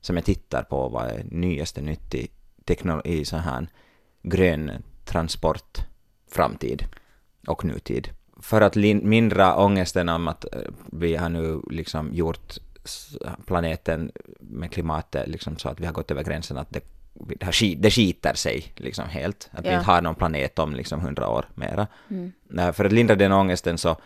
som 0.00 0.16
jag 0.16 0.24
tittar 0.24 0.62
på 0.62 0.88
vad 0.88 1.06
är 1.06 1.24
nyaste 1.30 1.80
nytt 1.80 2.14
i 2.14 2.28
teknologi, 2.64 3.24
så 3.24 3.36
här 3.36 3.68
grön 4.22 4.82
transport, 5.04 5.78
framtid 6.28 6.88
och 7.46 7.64
nutid. 7.64 8.08
För 8.40 8.60
att 8.60 8.76
mindra 9.02 9.56
ångesten 9.56 10.08
om 10.08 10.28
att 10.28 10.44
eh, 10.44 10.60
vi 10.92 11.16
har 11.16 11.28
nu 11.28 11.60
liksom 11.70 12.14
gjort 12.14 12.54
planeten 13.46 14.12
med 14.40 14.72
klimatet 14.72 15.28
liksom 15.28 15.56
så 15.58 15.68
att 15.68 15.80
vi 15.80 15.86
har 15.86 15.92
gått 15.92 16.10
över 16.10 16.24
gränsen 16.24 16.56
att 16.56 16.70
det, 16.70 16.80
det, 17.14 17.44
här, 17.44 17.76
det 17.76 17.90
skiter 17.90 18.34
sig 18.34 18.72
liksom 18.76 19.08
helt. 19.08 19.48
Att 19.52 19.64
vi 19.64 19.68
Ja. 19.68 19.78
inte 19.78 19.90
har 19.90 20.02
någon 20.02 20.14
planet 20.14 20.58
om 20.58 20.74
liksom 20.74 21.00
hundra 21.00 21.28
år 21.28 21.48
mera. 21.54 21.86
Mm. 22.10 22.72
För 22.72 22.84
att 22.84 22.92
lindra 22.92 23.14
den 23.14 23.32
ångesten 23.32 23.78
så 23.78 23.96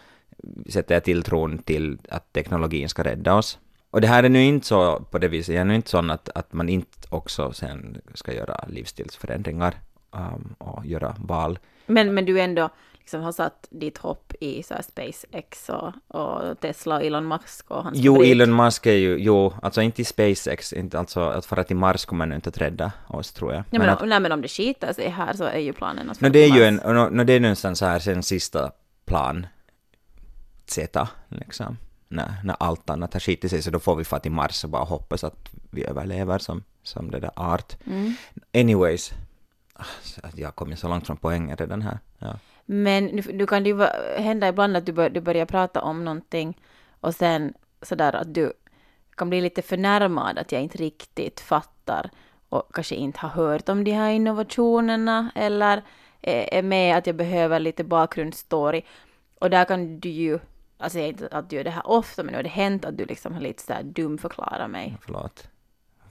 sätter 0.69 0.95
jag 0.95 1.05
tilltron 1.05 1.59
till 1.59 1.99
att 2.09 2.33
teknologin 2.33 2.89
ska 2.89 3.05
rädda 3.05 3.35
oss. 3.35 3.59
Och 3.91 4.01
det 4.01 4.07
här 4.09 4.23
är 4.25 4.29
nu 4.29 4.43
inte 4.45 4.67
så 4.67 5.01
på 5.01 5.19
det 5.19 5.29
viset, 5.29 5.55
jag 5.55 5.61
är 5.61 5.65
nu 5.65 5.75
inte 5.75 5.91
sån 5.91 6.11
att, 6.11 6.29
att 6.35 6.53
man 6.53 6.69
inte 6.69 6.99
också 7.09 7.53
sen 7.53 8.01
ska 8.15 8.33
göra 8.35 8.65
livsstilsförändringar 8.69 9.75
um, 10.11 10.55
och 10.59 10.87
göra 10.87 11.17
val. 11.19 11.59
Men, 11.87 12.15
men 12.15 12.25
du 12.25 12.41
ändå 12.41 12.71
liksom 12.99 13.23
har 13.23 13.33
satt 13.33 13.69
ditt 13.71 13.99
hopp 13.99 14.33
i 14.41 14.63
så 14.63 14.75
SpaceX 14.83 15.69
och, 15.69 15.93
och 16.09 16.61
Tesla 16.61 16.97
och 16.97 17.03
Elon 17.03 17.29
Musk 17.29 17.71
och 17.71 17.85
hans 17.85 17.99
Jo, 17.99 18.15
fabrik. 18.15 18.33
Elon 18.33 18.57
Musk 18.57 18.87
är 18.87 18.93
ju, 18.93 19.19
jo, 19.19 19.55
alltså 19.63 19.83
inte 19.83 20.03
i 20.03 20.05
SpaceX, 20.05 20.73
inte 20.73 20.99
alltså 20.99 21.21
att 21.21 21.47
fara 21.47 21.65
till 21.65 21.77
Mars 21.77 22.05
kommer 22.05 22.27
nu 22.27 22.35
inte 22.35 22.49
att 22.49 22.59
rädda 22.59 22.93
oss 23.07 23.33
tror 23.33 23.53
jag. 23.53 23.59
Ja, 23.59 23.65
men, 23.71 23.81
Men 23.81 23.91
att, 23.91 24.09
nej, 24.09 24.21
men 24.21 24.33
om 24.33 24.43
det 24.43 24.49
skiter 24.49 24.93
sig 24.93 25.09
här 25.09 25.33
så 25.33 25.45
är 25.45 25.59
ju 25.59 25.73
planen 25.73 26.11
att 26.11 26.21
no, 26.21 26.27
få 26.27 26.33
det 26.33 26.39
är 26.39 26.57
ju 26.57 26.65
en, 26.65 26.75
no, 26.75 27.09
no, 27.11 27.25
det 27.25 27.33
är 27.33 27.41
någonstans 27.41 27.79
så 27.79 27.87
här 27.87 27.99
sen 27.99 28.23
sista 28.23 28.73
plan 29.05 29.47
Z, 30.67 31.09
liksom. 31.29 31.77
När, 32.09 32.35
när 32.45 32.57
allt 32.61 32.91
annat 32.91 33.13
har 33.13 33.21
skitit 33.21 33.51
sig 33.51 33.63
så 33.63 33.71
då 33.71 33.81
får 33.81 33.97
vi 33.97 34.05
fara 34.05 34.21
till 34.21 34.33
Mars 34.33 34.65
och 34.65 34.71
bara 34.71 34.85
hoppas 34.85 35.25
att 35.25 35.51
vi 35.71 35.85
överlever 35.85 36.39
som, 36.39 36.65
som 36.83 37.11
det 37.11 37.21
där 37.21 37.31
art. 37.37 37.77
Mm. 37.87 38.15
Anyways, 38.55 39.13
jag 40.35 40.55
kommer 40.55 40.77
så 40.77 40.89
långt 40.89 41.07
från 41.07 41.17
poängen 41.17 41.57
redan 41.57 41.83
här. 41.83 41.99
Ja. 42.19 42.39
Men 42.67 43.05
nu, 43.07 43.23
nu 43.33 43.47
kan 43.47 43.63
det 43.63 43.69
ju 43.69 43.87
hända 44.23 44.49
ibland 44.49 44.77
att 44.77 44.87
du, 44.87 44.93
bör, 44.93 45.11
du 45.11 45.21
börjar 45.21 45.47
prata 45.47 45.83
om 45.83 46.05
någonting 46.05 46.59
och 47.01 47.15
sen 47.15 47.55
sådär 47.83 48.13
att 48.13 48.35
du 48.35 48.53
kan 49.17 49.31
bli 49.31 49.41
lite 49.41 49.63
förnärmad 49.63 50.39
att 50.39 50.53
jag 50.53 50.63
inte 50.63 50.79
riktigt 50.79 51.41
fattar 51.41 52.11
och 52.49 52.75
kanske 52.75 52.95
inte 52.95 53.19
har 53.21 53.29
hört 53.29 53.69
om 53.69 53.85
de 53.85 53.93
här 53.93 54.11
innovationerna 54.11 55.31
eller 55.35 55.83
är 56.23 56.55
är 56.55 56.63
med 56.63 56.97
att 56.97 57.07
jag 57.07 57.17
behöver 57.17 57.61
lite 57.61 57.85
bakgrundsstory. 57.85 58.83
Och 59.39 59.51
där 59.51 59.65
kan 59.65 60.01
du 60.01 60.09
ju, 60.09 60.39
alltså 60.79 60.99
jag 60.99 61.09
inte 61.09 61.29
att 61.29 61.51
du 61.51 61.57
gör 61.57 61.65
det 61.65 61.71
här 61.71 61.87
ofta, 61.87 62.23
men 62.23 62.33
nu 62.33 62.39
har 62.39 62.43
det 62.43 62.49
hänt 62.49 62.85
att 62.85 62.99
du 62.99 63.05
liksom 63.05 63.35
har 63.35 63.41
lite 63.41 63.63
sådär 63.63 63.83
dumförklara 63.83 64.69
mig. 64.69 64.99
Förlåt. 65.01 65.49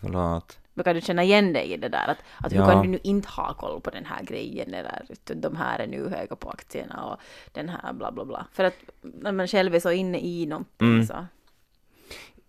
Förlåt. 0.02 0.60
Kan 0.84 0.96
du 0.96 1.02
känna 1.02 1.24
igen 1.24 1.54
dig 1.54 1.74
i 1.74 1.78
det 1.78 1.90
där? 1.90 2.08
Att, 2.08 2.18
att 2.46 2.52
hur 2.54 2.58
Ja. 2.58 2.66
kan 2.72 2.82
du 2.82 2.88
nu 2.90 3.00
inte 3.04 3.30
ha 3.30 3.54
koll 3.54 3.82
på 3.82 3.90
den 3.90 4.06
här 4.06 4.24
grejen 4.24 4.74
eller 4.74 5.06
de 5.34 5.56
här 5.56 5.80
är 5.80 5.88
nu 5.88 6.10
höga 6.10 6.36
på 6.36 6.50
aktierna 6.50 7.04
och 7.06 7.20
den 7.52 7.70
här 7.70 7.94
bla 7.94 8.12
bla 8.12 8.26
bla. 8.26 8.46
För 8.52 8.64
att 8.64 8.76
när 9.02 9.32
man 9.32 9.48
själv 9.48 9.76
är 9.76 9.80
så 9.80 9.92
inne 9.92 10.20
i 10.20 10.46
någonting 10.46 10.88
Mm. 10.88 11.06
så. 11.06 11.26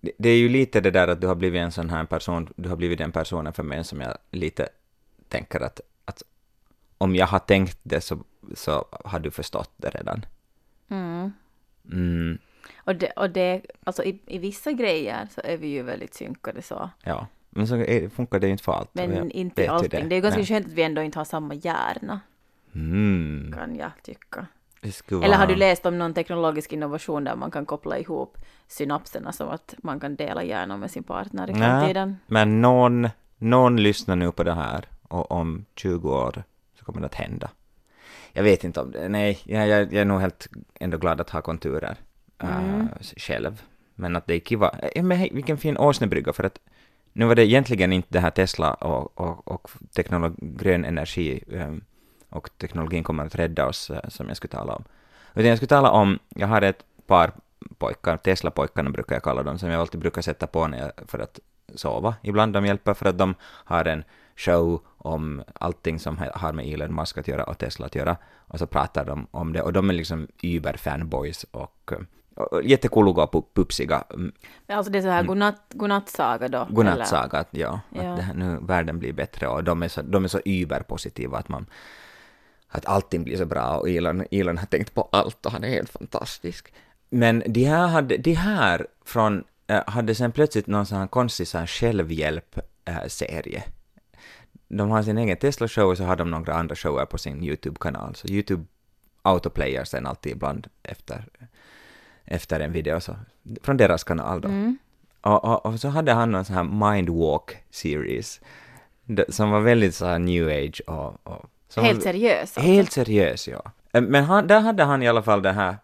Det, 0.00 0.12
det 0.18 0.28
är 0.28 0.37
ju 0.37 0.49
lite 0.49 0.80
det 0.80 0.90
där 0.90 1.08
att 1.08 1.20
du 1.20 1.26
har 1.26 1.34
blivit 1.34 1.60
en 1.60 1.72
sån 1.72 1.90
här 1.90 2.04
person, 2.04 2.52
du 2.56 2.68
har 2.68 2.76
blivit 2.76 2.99
den 2.99 3.12
personen 3.12 3.52
för 3.52 3.62
mig 3.62 3.84
som 3.84 4.00
jag 4.00 4.16
lite 4.30 4.68
tänker 5.28 5.60
att, 5.60 5.80
att 6.04 6.22
om 6.99 7.14
jag 7.14 7.26
har 7.26 7.38
tänkt 7.38 7.78
det 7.82 8.00
så, 8.00 8.18
så 8.54 8.84
har 9.04 9.18
du 9.20 9.30
förstått 9.30 9.70
det 9.76 9.90
redan. 9.90 10.25
Mm. 10.88 11.32
Mm, 11.92 12.38
Och, 12.84 12.96
det, 12.96 13.10
och 13.10 13.30
det, 13.30 13.62
alltså 13.84 14.04
i, 14.04 14.18
i 14.26 14.38
vissa 14.38 14.72
grejer 14.72 15.28
så 15.34 15.40
är 15.44 15.56
vi 15.56 15.66
ju 15.68 15.82
väldigt 15.82 16.14
synkade 16.14 16.62
så. 16.62 16.90
ja. 17.04 17.26
Men 17.50 17.66
så 17.66 17.76
är, 17.76 18.09
funkar 18.09 18.38
det 18.38 18.47
ju 18.47 18.52
inte 18.52 18.64
för 18.64 18.73
allt. 18.73 18.90
Men 18.92 19.30
inte 19.30 19.71
allting. 19.71 20.09
Det. 20.09 20.14
är 20.14 20.16
ju 20.16 20.23
ganska 20.23 20.38
Nej. 20.38 20.47
skönt 20.47 20.66
att 20.66 20.73
vi 20.73 20.83
ändå 20.83 21.02
inte 21.02 21.19
har 21.19 21.25
samma 21.25 21.54
hjärna, 21.54 22.21
Mm, 22.75 23.52
kan 23.59 23.76
jag 23.76 23.90
tycka. 24.02 24.47
det 24.80 25.12
Eller 25.12 25.37
har 25.37 25.47
du 25.47 25.54
läst 25.54 25.87
om 25.87 25.99
någon 25.99 26.14
teknologisk 26.14 26.73
innovation 26.73 27.25
där 27.25 27.37
man 27.37 27.50
kan 27.50 27.66
koppla 27.66 27.99
ihop 27.99 28.38
synapserna 28.69 29.33
så 29.33 29.45
att 29.49 29.75
man 29.83 30.00
kan 30.00 30.16
dela 30.16 30.45
hjärnan 30.45 30.80
med 30.80 30.90
sin 30.90 31.02
partner 31.02 31.50
i 31.50 31.54
framtiden? 31.54 32.16
Men 32.26 32.61
någon, 32.61 33.09
någon 33.38 33.76
lyssnar 33.76 34.16
nu 34.16 34.33
på 34.33 34.42
det 34.42 34.52
här 34.54 34.85
och 35.02 35.30
om 35.33 35.64
20 35.76 36.11
år 36.11 36.42
så 36.78 36.85
kommer 36.85 37.00
det 37.00 37.07
att 37.07 37.14
hända. 37.14 37.50
Jag 38.33 38.42
vet 38.42 38.64
inte 38.64 38.80
om 38.80 38.90
det, 38.90 39.09
nej, 39.09 39.38
jag, 39.45 39.69
jag, 39.69 39.80
jag 39.80 39.95
är 40.00 40.04
nog 40.04 40.21
helt 40.21 40.49
ändå 40.80 40.99
glad 40.99 41.21
att 41.21 41.30
ha 41.30 41.40
konturer 41.42 41.97
äh, 42.38 42.57
Mm. 42.57 42.88
själv. 43.16 43.62
men 43.95 44.16
att 44.16 44.26
det 44.26 44.35
är 44.35 44.40
kiva. 44.40 44.71
Eh, 44.95 45.02
Men 45.04 45.19
hej, 45.19 45.30
vilken 45.33 45.59
fin 45.59 45.76
åsnebrygga, 45.76 46.33
för 46.33 46.45
att 46.45 46.59
nu 47.12 47.25
var 47.25 47.35
det 47.35 47.47
egentligen 47.47 47.93
inte 47.93 48.09
det 48.11 48.21
här 48.21 48.31
Tesla 48.31 48.75
och, 48.75 49.21
och, 49.21 49.49
och 49.49 49.71
teknolog, 49.97 50.35
grön 50.38 50.85
energi 50.85 51.45
ehm, 51.52 51.85
och 52.29 52.50
teknologin 52.59 53.05
kommer 53.05 53.26
att 53.26 53.35
rädda 53.35 53.67
oss 53.67 53.90
eh, 53.90 54.09
som 54.09 54.29
jag 54.29 54.37
skulle 54.37 54.50
tala 54.50 54.73
om. 54.73 54.85
Utan 55.35 55.49
jag 55.49 55.59
skulle 55.59 55.69
tala 55.69 55.90
om, 55.90 56.19
jag 56.29 56.47
har 56.47 56.62
ett 56.62 56.85
par 57.07 57.33
pojkar, 57.79 58.17
Tesla-pojkarna 58.17 58.90
brukar 58.90 59.14
jag 59.14 59.23
kalla 59.23 59.43
dem, 59.43 59.59
som 59.59 59.71
jag 59.71 59.81
alltid 59.81 60.00
brukar 60.00 60.23
sätta 60.23 60.47
på 60.47 60.67
när 60.67 60.79
jag, 60.79 60.93
för 61.07 61.19
att 61.19 61.40
sova. 61.75 62.14
Ibland 62.23 62.52
de 62.52 62.67
hjälper 62.67 62.95
för 62.95 63.07
att 63.07 63.19
de 63.19 63.35
har 63.43 63.85
en 63.85 64.05
show 64.37 64.83
om 64.99 65.43
allting 65.55 65.99
som 65.99 66.19
har 66.35 66.52
med 66.52 66.67
Elon 66.67 66.95
Musk 66.95 67.19
att 67.19 67.29
göra 67.29 67.45
och 67.45 67.59
Tesla 67.59 67.87
att 67.87 67.95
göra, 67.95 68.17
och 68.37 68.59
så 68.59 68.67
pratar 68.67 69.05
de 69.05 69.26
om 69.31 69.52
det, 69.52 69.62
och 69.62 69.73
de 69.73 69.90
är 69.90 69.95
liksom 69.95 70.29
über-fanboys 70.43 71.45
och 71.50 71.93
eh, 71.93 71.99
jättekulliga 72.64 73.23
och 73.23 73.32
pu- 73.35 73.44
pupsiga. 73.54 74.04
Mm, 74.14 74.32
Alltså 74.66 74.92
det 74.92 74.99
är 74.99 75.02
så 75.02 75.09
här 75.09 75.23
godnatt, 75.23 75.62
godnattsaga 75.75 76.49
då? 76.49 76.66
Godnattsaga, 76.70 77.38
att 77.38 77.49
ja, 77.50 77.80
Ja. 77.94 78.11
att 78.11 78.16
det 78.16 78.23
här, 78.23 78.35
nu 78.35 78.59
världen 78.62 78.99
blir 78.99 79.12
bättre 79.12 79.49
och 79.49 79.64
de 79.64 79.82
är 79.82 79.88
så, 79.88 80.02
de 80.02 80.25
är 80.25 80.28
så 80.28 80.40
Uber-positiva 80.44 81.38
att 81.38 81.49
man 81.49 81.66
att 82.68 82.87
allting 82.87 83.25
blir 83.25 83.37
så 83.37 83.47
bra 83.47 83.76
och 83.76 83.88
Elon, 83.88 84.25
Elon 84.30 84.59
har 84.59 84.66
tänkt 84.66 84.94
på 84.94 85.09
allt 85.12 85.47
och 85.47 85.52
han 85.52 85.64
är 85.64 85.68
helt 85.68 85.90
fantastisk. 85.90 86.73
Men 87.09 87.42
de 87.47 87.64
här, 87.64 87.87
hade, 87.88 88.16
de 88.16 88.32
här 88.35 88.87
från, 89.04 89.44
äh, 89.66 89.82
hade 89.87 90.14
sen 90.14 90.32
plötsligt 90.32 90.66
någon 90.66 90.87
sån 90.87 90.99
här 90.99 91.06
konstig 91.06 91.49
sån 91.49 91.66
självhjälp-serie. 91.66 93.62
de 94.68 94.90
har 94.90 95.02
sin 95.02 95.18
egen 95.18 95.37
Tesla-show 95.37 95.90
och 95.90 95.97
så 95.97 96.04
har 96.04 96.16
de 96.16 96.30
några 96.30 96.54
andra 96.54 96.76
shower 96.76 97.04
på 97.06 97.18
sin 97.18 97.42
YouTube-kanal. 97.44 98.14
Så 98.14 98.28
YouTube 98.28 98.64
autoplayar 99.23 99.85
sen 99.85 100.06
alltid 100.06 100.32
ibland 100.32 100.66
efter, 100.82 101.25
efter 102.30 102.60
en 102.60 102.72
video, 102.72 103.00
så, 103.00 103.16
från 103.62 103.76
deras 103.76 104.04
kanal 104.04 104.40
då. 104.40 104.49
Mm. 104.49 104.78
Och, 105.20 105.44
och, 105.44 105.66
och 105.66 105.80
så 105.80 105.88
hade 105.88 106.12
han 106.12 106.30
någon 106.30 106.44
sån 106.44 106.56
här 106.56 106.92
mindwalk 106.92 107.56
series 107.70 108.40
som 109.28 109.50
var 109.50 109.60
väldigt 109.60 109.94
så 109.94 110.06
här 110.06 110.18
new 110.18 110.49
age 110.49 110.82
och... 110.87 111.26
och 111.26 111.50
Helt 111.76 112.02
seriös 112.02 112.40
alltså. 112.40 112.60
Helt 112.60 112.92
seriös, 112.92 113.49
ja. 113.49 113.62
Eh, 113.92 114.02
Men 114.02 114.25
han, 114.25 114.46
där 114.46 114.60
hade 114.60 114.84
han 114.84 115.02
i 115.02 115.08
alla 115.08 115.22
fall 115.22 115.42
den 115.42 115.54
här 115.54 115.76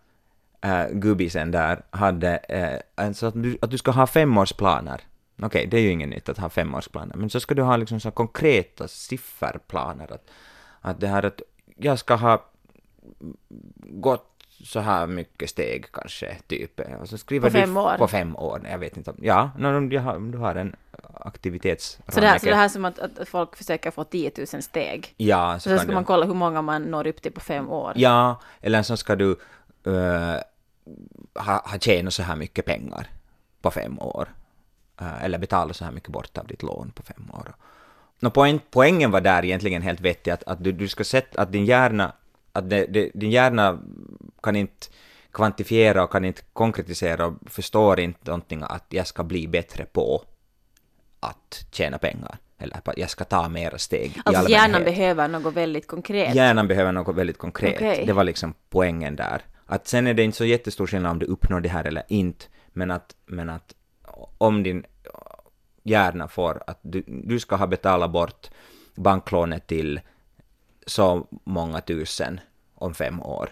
äh, 0.60 0.88
gubbisen 0.92 1.50
där, 1.50 1.82
hade 1.90 2.36
äh, 2.36 3.04
alltså 3.04 3.26
att, 3.26 3.42
du, 3.42 3.58
att 3.62 3.70
du 3.70 3.78
ska 3.78 3.90
ha 3.90 4.06
femårsplaner. 4.06 5.00
Okej, 5.42 5.66
det 5.66 5.76
är 5.76 5.80
ju 5.80 5.90
ingen 5.90 6.10
nytt 6.10 6.28
att 6.28 6.38
ha 6.38 6.48
femårsplaner, 6.48 7.16
men 7.16 7.30
så 7.30 7.40
ska 7.40 7.54
du 7.54 7.62
ha 7.62 7.76
liksom 7.76 8.00
så 8.00 8.10
konkreta 8.10 8.88
sifferplaner. 8.88 10.12
Att, 10.12 10.30
att 10.80 11.00
det 11.00 11.06
här 11.06 11.22
att 11.22 11.40
jag 11.76 11.98
ska 11.98 12.14
ha 12.14 12.44
gått 13.78 14.35
så 14.64 14.80
här 14.80 15.06
mycket 15.06 15.50
steg 15.50 15.92
kanske, 15.92 16.36
typ. 16.46 16.80
Och 17.00 17.08
så 17.08 17.18
skriver 17.18 17.50
På 17.50 17.52
fem 17.52 17.74
du 17.74 17.80
år? 17.80 17.96
På 17.98 18.08
fem 18.08 18.36
år, 18.36 18.66
jag 18.70 18.78
vet 18.78 18.96
inte 18.96 19.10
om... 19.10 19.16
Ja, 19.22 19.50
om 19.58 19.88
du 19.88 19.98
har, 19.98 20.18
du 20.18 20.38
har 20.38 20.54
en 20.54 20.76
aktivitets... 21.20 21.98
Så 22.08 22.20
det, 22.20 22.26
här, 22.26 22.38
så 22.38 22.46
det 22.46 22.54
här 22.54 22.64
är 22.64 22.68
som 22.68 22.84
att, 22.84 22.98
att 22.98 23.28
folk 23.28 23.56
försöker 23.56 23.90
få 23.90 24.04
10 24.04 24.30
000 24.52 24.62
steg. 24.62 25.14
Ja, 25.16 25.58
Så, 25.58 25.70
så, 25.70 25.76
så 25.76 25.78
ska 25.78 25.88
du... 25.88 25.94
man 25.94 26.04
kolla 26.04 26.26
hur 26.26 26.34
många 26.34 26.62
man 26.62 26.82
når 26.82 27.06
upp 27.06 27.22
till 27.22 27.32
på 27.32 27.40
fem 27.40 27.70
år. 27.70 27.92
Ja, 27.96 28.40
eller 28.60 28.82
så 28.82 28.96
ska 28.96 29.16
du 29.16 29.30
eh, 29.86 30.40
ha, 31.34 31.62
ha 31.70 31.78
tjänat 31.78 32.14
så 32.14 32.22
här 32.22 32.36
mycket 32.36 32.64
pengar 32.64 33.06
på 33.62 33.70
fem 33.70 33.98
år. 33.98 34.28
Eh, 35.00 35.24
eller 35.24 35.38
betala 35.38 35.74
så 35.74 35.84
här 35.84 35.92
mycket 35.92 36.10
bort 36.10 36.38
av 36.38 36.46
ditt 36.46 36.62
lån 36.62 36.92
på 36.94 37.02
fem 37.02 37.30
år. 37.32 37.54
No, 38.20 38.30
poäng, 38.30 38.60
poängen 38.70 39.10
var 39.10 39.20
där 39.20 39.44
egentligen 39.44 39.82
helt 39.82 40.00
vettig, 40.00 40.30
att, 40.30 40.42
att 40.42 40.64
du, 40.64 40.72
du 40.72 40.88
ska 40.88 41.04
sätta 41.04 41.42
att 41.42 41.52
din 41.52 41.64
hjärna, 41.64 42.12
att 42.56 42.70
det, 42.70 42.86
det, 42.86 43.10
din 43.14 43.30
hjärna 43.30 43.78
kan 44.42 44.56
inte 44.56 44.86
kvantifiera 45.32 46.04
och 46.04 46.12
kan 46.12 46.24
inte 46.24 46.42
konkretisera 46.52 47.26
och 47.26 47.34
förstår 47.46 48.00
inte 48.00 48.20
någonting 48.24 48.62
att 48.62 48.84
jag 48.88 49.06
ska 49.06 49.24
bli 49.24 49.48
bättre 49.48 49.84
på 49.84 50.22
att 51.20 51.66
tjäna 51.72 51.98
pengar. 51.98 52.38
Eller 52.58 52.76
att 52.76 52.98
jag 52.98 53.10
ska 53.10 53.24
ta 53.24 53.48
mera 53.48 53.78
steg 53.78 54.20
Alltså 54.24 54.50
hjärnan 54.50 54.84
behöver 54.84 55.28
något 55.28 55.54
väldigt 55.54 55.86
konkret. 55.86 56.34
Hjärnan 56.34 56.68
behöver 56.68 56.92
något 56.92 57.16
väldigt 57.16 57.38
konkret. 57.38 57.74
Okej. 57.76 58.04
Det 58.06 58.12
var 58.12 58.24
liksom 58.24 58.54
poängen 58.70 59.16
där. 59.16 59.42
Att 59.66 59.86
sen 59.86 60.06
är 60.06 60.14
det 60.14 60.22
inte 60.22 60.36
så 60.36 60.44
jättestor 60.44 60.86
skillnad 60.86 61.12
om 61.12 61.18
du 61.18 61.26
uppnår 61.26 61.60
det 61.60 61.68
här 61.68 61.84
eller 61.84 62.02
inte, 62.08 62.44
men 62.72 62.90
att, 62.90 63.14
men 63.26 63.50
att 63.50 63.74
om 64.38 64.62
din 64.62 64.84
hjärna 65.82 66.28
får 66.28 66.62
att 66.66 66.78
du, 66.82 67.04
du 67.06 67.40
ska 67.40 67.56
ha 67.56 67.66
betalat 67.66 68.10
bort 68.10 68.50
banklånet 68.94 69.66
till 69.66 70.00
så 70.86 71.26
många 71.44 71.80
tusen 71.80 72.40
om 72.74 72.94
fem 72.94 73.22
år. 73.22 73.50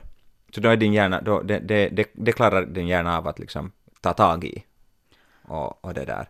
Så 0.54 0.60
då 0.60 0.68
är 0.68 0.76
din 0.76 0.92
hjärna, 0.92 1.20
då, 1.20 1.42
det, 1.42 1.58
det, 1.58 1.88
det, 1.88 2.10
det 2.12 2.32
klarar 2.32 2.66
din 2.66 2.86
hjärna 2.86 3.18
av 3.18 3.28
att 3.28 3.38
liksom 3.38 3.72
ta 4.00 4.12
tag 4.12 4.44
i 4.44 4.64
och, 5.42 5.84
och 5.84 5.94
det 5.94 6.04
där 6.04 6.28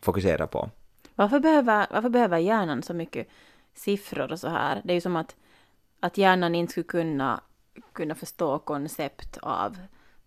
fokusera 0.00 0.46
på. 0.46 0.70
Varför 1.14 1.40
behöver, 1.40 1.86
varför 1.90 2.08
behöver 2.08 2.38
hjärnan 2.38 2.82
så 2.82 2.94
mycket 2.94 3.28
siffror 3.74 4.32
och 4.32 4.40
så 4.40 4.48
här? 4.48 4.80
Det 4.84 4.92
är 4.92 4.94
ju 4.94 5.00
som 5.00 5.16
att, 5.16 5.36
att 6.00 6.18
hjärnan 6.18 6.54
inte 6.54 6.70
skulle 6.70 6.84
kunna, 6.84 7.40
kunna 7.92 8.14
förstå 8.14 8.58
koncept 8.58 9.38
av 9.42 9.78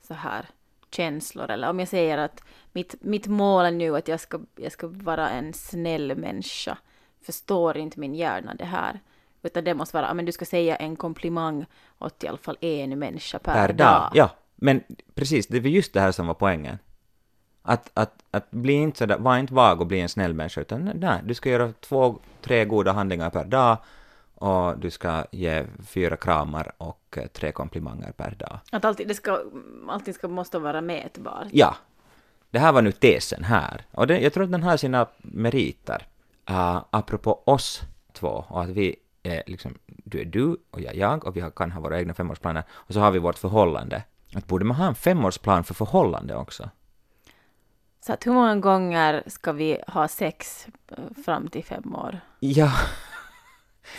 så 0.02 0.14
här 0.14 0.46
känslor. 0.92 1.52
Eller 1.52 1.70
om 1.70 1.80
jag 1.80 1.88
säger 1.88 2.18
att 2.18 2.44
mitt, 2.72 2.96
mitt 3.02 3.28
mål 3.28 3.66
är 3.66 3.72
nu 3.72 3.96
att 3.96 4.08
jag 4.08 4.20
ska, 4.20 4.40
jag 4.56 4.72
ska 4.72 4.88
vara 4.88 5.30
en 5.30 5.54
snäll 5.54 6.16
människa. 6.18 6.78
Förstår 7.22 7.78
inte 7.78 8.00
min 8.00 8.16
hjärna 8.16 8.56
det 8.56 8.66
här? 8.66 9.00
Utan 9.46 9.64
det 9.64 9.74
måste 9.74 9.98
vara, 9.98 10.10
"Ah, 10.10 10.14
men 10.14 10.26
du 10.26 10.32
ska 10.32 10.46
säga 10.46 10.76
en 10.76 10.96
komplimang 10.96 11.66
åt 12.00 12.24
i 12.24 12.28
alla 12.28 12.38
fall 12.38 12.58
en 12.62 13.00
människa 13.00 13.40
per, 13.40 13.54
per 13.54 13.74
dag. 13.74 14.12
Ja, 14.14 14.30
men 14.56 14.84
precis, 15.16 15.48
det 15.48 15.60
var 15.60 15.68
just 15.68 15.94
det 15.94 16.00
här 16.00 16.12
som 16.12 16.28
var 16.28 16.34
poängen. 16.34 16.78
Att, 17.62 17.92
att, 17.94 18.14
att 18.32 18.52
bli 18.52 18.74
inte 18.74 18.98
sådär, 18.98 19.18
var 19.18 19.38
inte 19.38 19.54
vag 19.54 19.82
och 19.82 19.88
bli 19.88 20.00
en 20.00 20.10
snäll 20.10 20.34
människa, 20.34 20.62
utan 20.62 20.92
nej, 20.96 21.22
du 21.24 21.34
ska 21.34 21.50
göra 21.50 21.74
två, 21.80 22.20
tre 22.42 22.66
goda 22.66 22.92
handlingar 22.92 23.30
per 23.30 23.46
dag 23.46 23.78
och 24.36 24.80
du 24.80 24.92
ska 24.92 25.26
ge 25.32 25.66
fyra 25.88 26.16
kramar 26.18 26.72
och 26.78 27.18
eh, 27.18 27.28
tre 27.28 27.52
komplimanger 27.52 28.12
per 28.12 28.32
dag. 28.32 28.60
Att 28.72 28.86
alltid, 28.86 29.08
det 29.08 29.14
ska, 29.14 29.40
allting 29.88 30.14
ska, 30.14 30.28
måste 30.28 30.60
vara 30.60 30.82
mätbart. 30.82 31.48
Ja, 31.52 31.76
det 32.52 32.60
här 32.60 32.72
var 32.72 32.82
nu 32.82 32.92
tesen 32.92 33.44
här, 33.44 33.86
och 33.92 34.08
det, 34.08 34.20
jag 34.20 34.34
tror 34.34 34.44
att 34.44 34.52
den 34.52 34.64
har 34.64 34.78
sina 34.78 35.08
meriter. 35.18 36.08
Uh, 36.50 36.84
apropå 36.90 37.42
oss 37.46 37.82
två, 38.14 38.46
och 38.48 38.62
att 38.62 38.70
vi 38.70 38.96
är 39.26 39.44
liksom, 39.48 39.78
du 39.88 40.22
är 40.22 40.26
du 40.26 40.58
och 40.72 40.82
jag 40.82 40.94
är 40.96 41.00
jag, 41.00 41.26
och 41.26 41.38
vi 41.38 41.44
kan 41.56 41.72
ha 41.72 41.82
våra 41.82 42.00
egna 42.00 42.14
femårsplaner, 42.14 42.64
och 42.72 42.94
så 42.94 43.00
har 43.00 43.12
vi 43.12 43.20
vårt 43.20 43.38
förhållande. 43.38 44.04
Att 44.36 44.48
borde 44.48 44.66
man 44.66 44.78
ha 44.78 44.88
en 44.88 44.96
femårsplan 44.96 45.64
för 45.64 45.74
förhållande 45.74 46.36
också? 46.36 46.70
Så 48.06 48.14
att 48.14 48.26
hur 48.28 48.32
många 48.34 48.56
gånger 48.56 49.24
ska 49.28 49.52
vi 49.52 49.82
ha 49.88 50.08
sex 50.08 50.68
eh, 50.92 51.24
fram 51.26 51.48
till 51.48 51.64
fem 51.66 51.96
år? 51.96 52.20
Ja, 52.40 52.72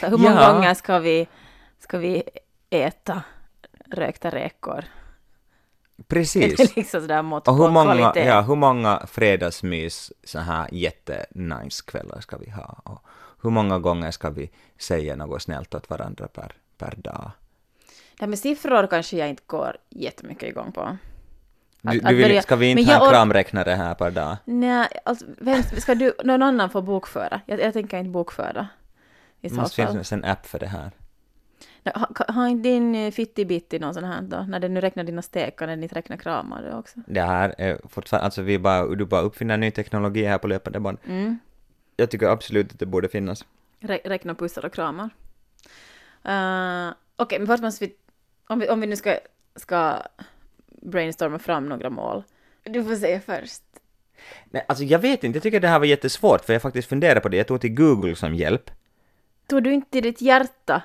Så 0.00 0.06
hur 0.06 0.16
många 0.18 0.42
Ja. 0.42 0.52
gånger 0.52 0.74
ska 0.74 0.98
vi, 0.98 1.28
ska 1.78 1.98
vi 1.98 2.22
äta 2.70 3.22
rökta 3.90 4.30
räkor? 4.30 4.84
Är 5.98 6.02
precis. 6.08 6.56
det 6.56 6.76
liksom 6.76 7.00
sådär 7.00 7.22
mått 7.22 7.48
Och 7.48 7.56
hur 7.56 7.70
många, 7.70 7.94
kvalitet? 7.94 8.26
ja, 8.26 8.40
hur 8.40 8.54
många 8.56 9.06
fredagsmys 9.06 10.12
så 10.24 10.38
här 10.38 10.68
jätte-nice 10.72 11.82
kvällar 11.86 12.20
ska 12.20 12.36
vi 12.36 12.50
ha? 12.50 12.80
Och 12.84 13.02
hur 13.42 13.50
många 13.50 13.78
gånger 13.78 14.10
ska 14.10 14.30
vi 14.30 14.50
säga 14.78 15.16
något 15.16 15.42
snällt 15.42 15.74
åt 15.74 15.90
varandra 15.90 16.28
per, 16.28 16.52
per 16.78 16.94
dag? 16.96 17.30
Det 18.18 18.22
här 18.22 18.28
med 18.28 18.38
siffror 18.38 18.86
kanske 18.86 19.16
jag 19.16 19.28
inte 19.28 19.42
går 19.46 19.76
jättemycket 19.90 20.48
igång 20.48 20.72
på. 20.72 20.96
Du, 21.82 21.88
Att- 21.88 21.94
du 21.94 22.08
att 22.24 22.30
vill, 22.30 22.42
ska 22.42 22.56
vi 22.56 22.66
inte 22.70 22.92
ha 22.94 23.04
en 23.04 23.10
kramräknare 23.12 23.70
här 23.70 23.94
per 23.94 24.10
dag? 24.10 24.36
Nej, 24.44 24.88
alltså, 25.04 25.26
vem, 25.38 25.62
ska 25.62 25.94
du, 25.94 26.12
någon 26.24 26.42
annan 26.42 26.70
få 26.70 26.82
bokföra? 26.82 27.40
Jag, 27.46 27.60
jag 27.60 27.72
tänker 27.72 27.98
inte 27.98 28.10
bokföra. 28.10 28.68
I 29.40 29.48
Det 29.48 29.54
måste 29.54 29.82
fall. 29.82 29.92
finnas 29.92 30.12
en 30.12 30.24
app 30.24 30.46
för 30.46 30.58
det 30.58 30.66
här. 30.66 30.90
Ha, 31.94 32.08
har 32.28 32.48
inte 32.48 32.68
din 32.68 32.94
eh, 32.94 33.10
Fitbit 33.10 33.80
någon 33.80 33.94
sån 33.94 34.04
här 34.04 34.22
då? 34.22 34.36
När 34.48 34.60
den 34.60 34.74
nu 34.74 34.80
räknar 34.80 35.04
dina 35.04 35.22
steg, 35.22 35.56
kan 35.56 35.68
den 35.68 35.82
inte 35.82 35.94
räkna 35.94 36.16
kramar 36.16 36.78
också? 36.78 37.00
Det 37.06 37.22
här 37.22 37.54
är 37.58 37.80
fortfarande, 37.88 38.24
alltså 38.24 38.42
vi 38.42 38.58
bara, 38.58 38.86
du 38.94 39.04
bara 39.04 39.20
uppfinner 39.20 39.56
ny 39.56 39.70
teknologi 39.70 40.24
här 40.24 40.38
på 40.38 40.46
löpande 40.48 40.80
band. 40.80 40.98
Mm. 41.06 41.38
Jag 41.96 42.10
tycker 42.10 42.26
absolut 42.26 42.72
att 42.72 42.78
det 42.78 42.86
borde 42.86 43.08
finnas. 43.08 43.44
Rä, 43.80 44.00
räkna 44.04 44.34
pussar 44.34 44.64
och 44.64 44.74
kramar. 44.74 45.10
Uh, 46.28 46.94
Okej, 47.16 47.38
men 47.38 47.46
först 47.46 47.62
måste 47.62 47.84
vi, 47.86 47.94
om 48.46 48.58
vi, 48.58 48.68
om 48.68 48.80
vi 48.80 48.86
nu 48.86 48.96
ska, 48.96 49.18
ska 49.56 50.02
brainstorma 50.82 51.38
fram 51.38 51.68
några 51.68 51.90
mål. 51.90 52.22
Du 52.62 52.84
får 52.84 52.96
säga 52.96 53.20
först. 53.20 53.62
Nej, 54.44 54.64
alltså 54.68 54.84
jag 54.84 54.98
vet 54.98 55.24
inte, 55.24 55.36
jag 55.36 55.42
tycker 55.42 55.60
det 55.60 55.68
här 55.68 55.78
var 55.78 55.86
jättesvårt 55.86 56.44
för 56.44 56.52
jag 56.52 56.62
faktiskt 56.62 56.88
funderade 56.88 57.20
på 57.20 57.28
det, 57.28 57.36
jag 57.36 57.46
tog 57.46 57.60
till 57.60 57.74
Google 57.74 58.16
som 58.16 58.34
hjälp. 58.34 58.70
Tog 59.46 59.62
du 59.62 59.72
inte 59.72 59.90
till 59.90 60.02
ditt 60.02 60.20
hjärta? 60.20 60.82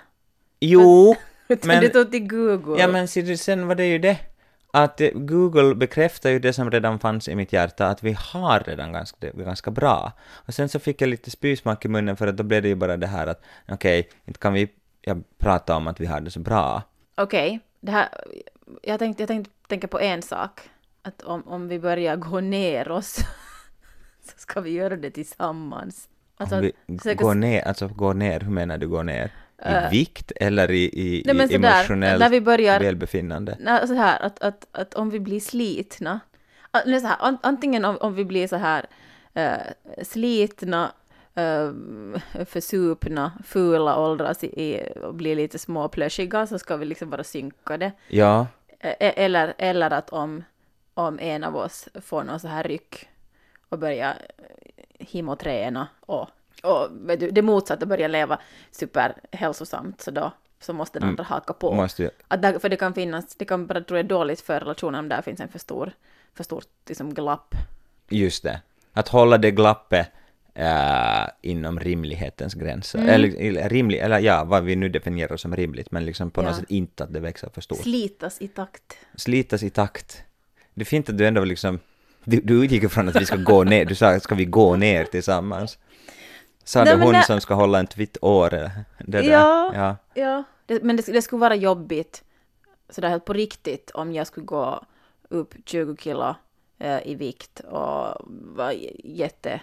Jo, 0.59 1.15
Men- 1.47 1.81
du 1.81 1.89
tog 1.89 2.11
till 2.11 2.27
Google? 2.27 2.81
Ja 2.81 2.87
men 2.87 3.07
ser 3.07 3.21
du, 3.21 3.37
sen 3.37 3.67
var 3.67 3.75
det 3.75 3.85
ju 3.85 3.97
det 3.99 4.17
att 4.71 5.01
eh, 5.01 5.09
Google 5.13 5.75
bekräftar 5.75 6.29
ju 6.29 6.39
det 6.39 6.53
som 6.53 6.71
redan 6.71 6.99
fanns 6.99 7.27
i 7.27 7.35
mitt 7.35 7.53
hjärta, 7.53 7.87
att 7.87 8.03
vi 8.03 8.17
har 8.19 8.59
redan 8.59 8.91
ganska, 8.91 9.31
ganska 9.31 9.71
bra. 9.71 10.11
Och 10.45 10.53
sen 10.53 10.69
så 10.69 10.79
fick 10.79 11.01
jag 11.01 11.09
lite 11.09 11.31
spysmak 11.31 11.85
i 11.85 11.87
munnen 11.87 12.17
för 12.17 12.27
att 12.27 12.37
då 12.37 12.43
blev 12.43 12.61
det 12.61 12.67
ju 12.67 12.75
bara 12.75 12.97
det 12.97 13.07
här 13.07 13.27
att 13.27 13.41
okej, 13.67 14.09
inte 14.25 14.39
kan 14.39 14.53
vi 14.53 14.69
jag 15.01 15.23
prata 15.37 15.75
om 15.75 15.87
att 15.87 15.99
vi 15.99 16.05
har 16.05 16.21
det 16.21 16.31
så 16.31 16.39
bra. 16.39 16.83
Okej, 17.15 17.59
det 17.79 17.91
här... 17.91 18.09
Jag 18.83 18.99
tänkte, 18.99 19.23
jag 19.23 19.27
tänkte 19.27 19.51
tänka 19.67 19.87
på 19.87 19.99
en 19.99 20.21
sak. 20.21 20.61
att 21.01 21.21
om, 21.21 21.47
om 21.47 21.67
vi 21.67 21.79
börjar 21.79 22.15
gå 22.15 22.39
ner 22.39 22.91
oss 22.91 23.15
så 24.25 24.37
ska 24.37 24.61
vi 24.61 24.71
göra 24.71 24.95
det 24.95 25.11
tillsammans. 25.11 26.09
Alltså, 26.37 26.55
Om 26.55 26.71
vi 26.87 27.15
går 27.15 27.35
ner, 27.35 27.61
alltså 27.61 27.87
går 27.87 28.13
ner, 28.13 28.39
hur 28.39 28.51
menar 28.51 28.77
du 28.77 28.87
går 28.87 29.03
ner? 29.03 29.31
I 29.65 29.73
Äh, 29.73 29.89
vikt 29.91 30.31
eller 30.35 30.71
i, 30.71 30.83
i, 30.83 31.23
Nej, 31.25 31.47
i 31.51 31.55
emotionellt 31.55 32.19
när 32.19 32.29
vi 32.29 32.41
börjar- 32.41 32.79
välbefinnande? 32.79 33.57
Nej, 33.59 33.87
så 33.87 33.93
här 33.93 34.19
att, 34.21 34.39
att, 34.41 34.67
att 34.71 34.93
om 34.93 35.09
vi 35.09 35.19
blir 35.19 35.39
slitna, 35.39 36.19
så 36.73 37.07
här, 37.07 37.15
an, 37.19 37.37
antingen 37.43 37.85
om, 37.85 37.97
om 37.97 38.15
vi 38.15 38.25
blir 38.25 38.47
så 38.47 38.55
här 38.55 38.85
eh, 39.33 39.53
slitna, 40.03 40.91
uh, 41.39 42.15
försupna, 42.45 43.31
fula, 43.45 43.99
åldras 43.99 44.43
i, 44.43 44.81
och 45.03 45.15
blir 45.15 45.35
lite 45.35 45.59
småplöschiga 45.59 46.47
så 46.47 46.59
ska 46.59 46.77
vi 46.77 46.85
liksom 46.85 47.09
vara 47.09 47.23
synkade. 47.23 47.91
Ja, 48.07 48.47
Eh, 48.83 49.13
eller, 49.15 49.53
eller 49.57 49.91
att 49.91 50.09
om, 50.09 50.43
om 50.93 51.19
en 51.19 51.43
av 51.43 51.55
oss 51.55 51.89
får 52.01 52.23
någon 52.23 52.39
så 52.39 52.47
här 52.47 52.63
ryck 52.63 53.07
och 53.69 53.79
börjar 53.79 54.09
eh, 54.37 55.07
himoträna 55.07 55.87
och, 55.99 56.29
och 56.61 56.87
vet 56.91 57.19
du, 57.19 57.31
det 57.31 57.41
motsatta 57.41 57.85
börjar 57.85 58.09
leva 58.09 58.39
superhälsosamt 58.71 60.01
så 60.01 60.11
då 60.11 60.31
så 60.59 60.73
måste 60.73 60.99
den 60.99 61.09
andra 61.09 61.23
haka 61.23 61.53
på. 61.53 61.73
måste 61.73 62.03
ju, 62.03 62.09
Att 62.27 62.41
där, 62.41 62.59
för 62.59 62.69
det 62.69 62.75
kan 62.75 62.93
finnas, 62.93 63.35
det 63.35 63.45
kan 63.45 63.67
bara 63.67 63.81
tror 63.81 63.97
jag 63.97 64.05
dåligt 64.07 64.41
för 64.41 64.59
relationen 64.59 64.99
om 64.99 65.09
där 65.09 65.21
finns 65.21 65.39
en 65.39 65.47
för 65.49 65.59
stor, 65.59 65.91
för 66.35 66.43
stort 66.43 66.65
liksom 66.87 67.13
glapp. 67.13 67.55
just 68.09 68.43
det. 68.43 68.61
Att 68.93 69.07
hålla 69.07 69.37
det 69.37 69.51
glappet 69.51 70.07
äh, 70.53 71.27
inom 71.41 71.79
rimlighetens 71.79 72.53
gränser. 72.53 72.99
Mm. 72.99 73.09
Eller, 73.09 73.69
rimlig, 73.69 73.99
eller 73.99 74.19
ja, 74.19 74.43
vad 74.43 74.63
vi 74.63 74.75
nu 74.75 74.89
definierar 74.89 75.37
som 75.37 75.55
rimligt, 75.55 75.91
men 75.91 76.05
liksom 76.05 76.31
på 76.31 76.41
något 76.41 76.51
Ja. 76.51 76.59
sätt 76.59 76.69
inte 76.69 77.03
att 77.03 77.13
det 77.13 77.19
växer 77.19 77.49
för 77.53 77.61
stort. 77.61 77.77
Slitas 77.77 78.41
i 78.41 78.47
takt. 78.47 78.97
Slitas 79.15 79.63
i 79.63 79.69
takt. 79.69 80.23
Det 80.73 80.81
är 80.81 80.85
fint 80.85 81.09
att 81.09 81.17
du 81.17 81.27
ändå 81.27 81.43
liksom, 81.43 81.79
du, 82.23 82.41
du 82.43 82.65
utgick 82.65 82.83
ifrån 82.83 83.09
att 83.09 83.15
vi 83.21 83.25
ska 83.25 83.35
gå 83.35 83.63
ner, 83.63 83.85
du 83.85 83.95
sa 83.95 84.19
ska 84.19 84.35
vi 84.35 84.45
gå 84.45 84.75
ner 84.75 85.05
tillsammans? 85.05 85.77
Sa 86.63 86.83
men 86.85 87.01
hon 87.01 87.13
det- 87.13 87.23
som 87.23 87.41
ska 87.41 87.53
hålla 87.53 87.79
en 87.79 87.87
tvitt 87.87 88.17
år? 88.21 88.49
Det 88.49 88.71
där. 88.99 89.23
Ja. 89.23 89.71
ja. 89.75 89.95
Ja, 90.13 90.43
det, 90.65 90.83
men 90.83 90.95
det, 90.95 91.05
det 91.11 91.21
skulle 91.21 91.39
vara 91.39 91.55
jobbigt, 91.55 92.23
sådär 92.89 93.09
helt 93.09 93.25
på 93.25 93.33
riktigt, 93.33 93.91
om 93.91 94.13
jag 94.13 94.27
skulle 94.27 94.45
gå 94.45 94.83
upp 95.29 95.53
20 95.65 95.95
kilo 95.97 96.35
eh, 96.79 97.07
i 97.07 97.15
vikt 97.15 97.59
och 97.59 98.15
vara 98.55 98.73
jätte, 99.03 99.59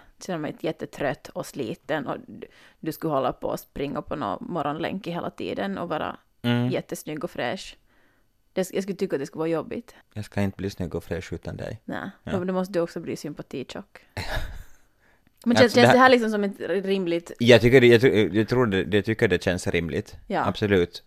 jättetrött 0.60 1.28
och 1.28 1.46
sliten 1.46 2.06
och 2.06 2.16
du, 2.26 2.46
du 2.80 2.92
skulle 2.92 3.12
hålla 3.12 3.32
på 3.32 3.48
och 3.48 3.60
springa 3.60 4.02
på 4.02 4.16
någon 4.16 4.46
morgonlänk 4.52 5.06
hela 5.06 5.30
tiden 5.30 5.78
och 5.78 5.88
vara 5.88 6.16
Mm. 6.42 6.68
jättesnygg 6.68 7.24
och 7.24 7.30
fräsch. 7.30 7.76
Det, 8.52 8.70
jag 8.72 8.82
skulle 8.82 8.96
tycka 8.96 9.16
att 9.16 9.20
det 9.20 9.26
skulle 9.26 9.38
vara 9.38 9.48
jobbigt. 9.48 9.94
Jag 10.14 10.24
ska 10.24 10.40
inte 10.40 10.56
bli 10.56 10.70
snygg 10.70 10.94
och 10.94 11.04
fräsch 11.04 11.32
utan 11.32 11.56
dig. 11.56 11.80
Nej, 11.84 12.10
Ja. 12.24 12.32
då 12.38 12.52
måste 12.52 12.72
du 12.72 12.80
också 12.80 13.00
bli 13.00 13.16
sympatitjock. 13.16 13.98
Men 15.44 15.56
Alltså, 15.56 15.62
känns, 15.62 15.74
det 15.74 15.80
känns 15.80 15.86
här- 15.86 15.94
det 15.94 16.00
här 16.00 16.08
liksom 16.08 16.30
som 16.30 16.44
ett 16.44 16.84
rimligt... 16.84 17.32
Jag 17.38 17.60
tycker 17.60 17.82
jag, 17.82 18.34
jag 18.34 18.48
tror 18.48 18.66
det, 18.66 18.96
jag 18.96 19.04
tycker 19.04 19.28
det 19.28 19.42
känns 19.42 19.66
rimligt. 19.66 20.16
Ja. 20.26 20.46
Absolut. 20.46 21.02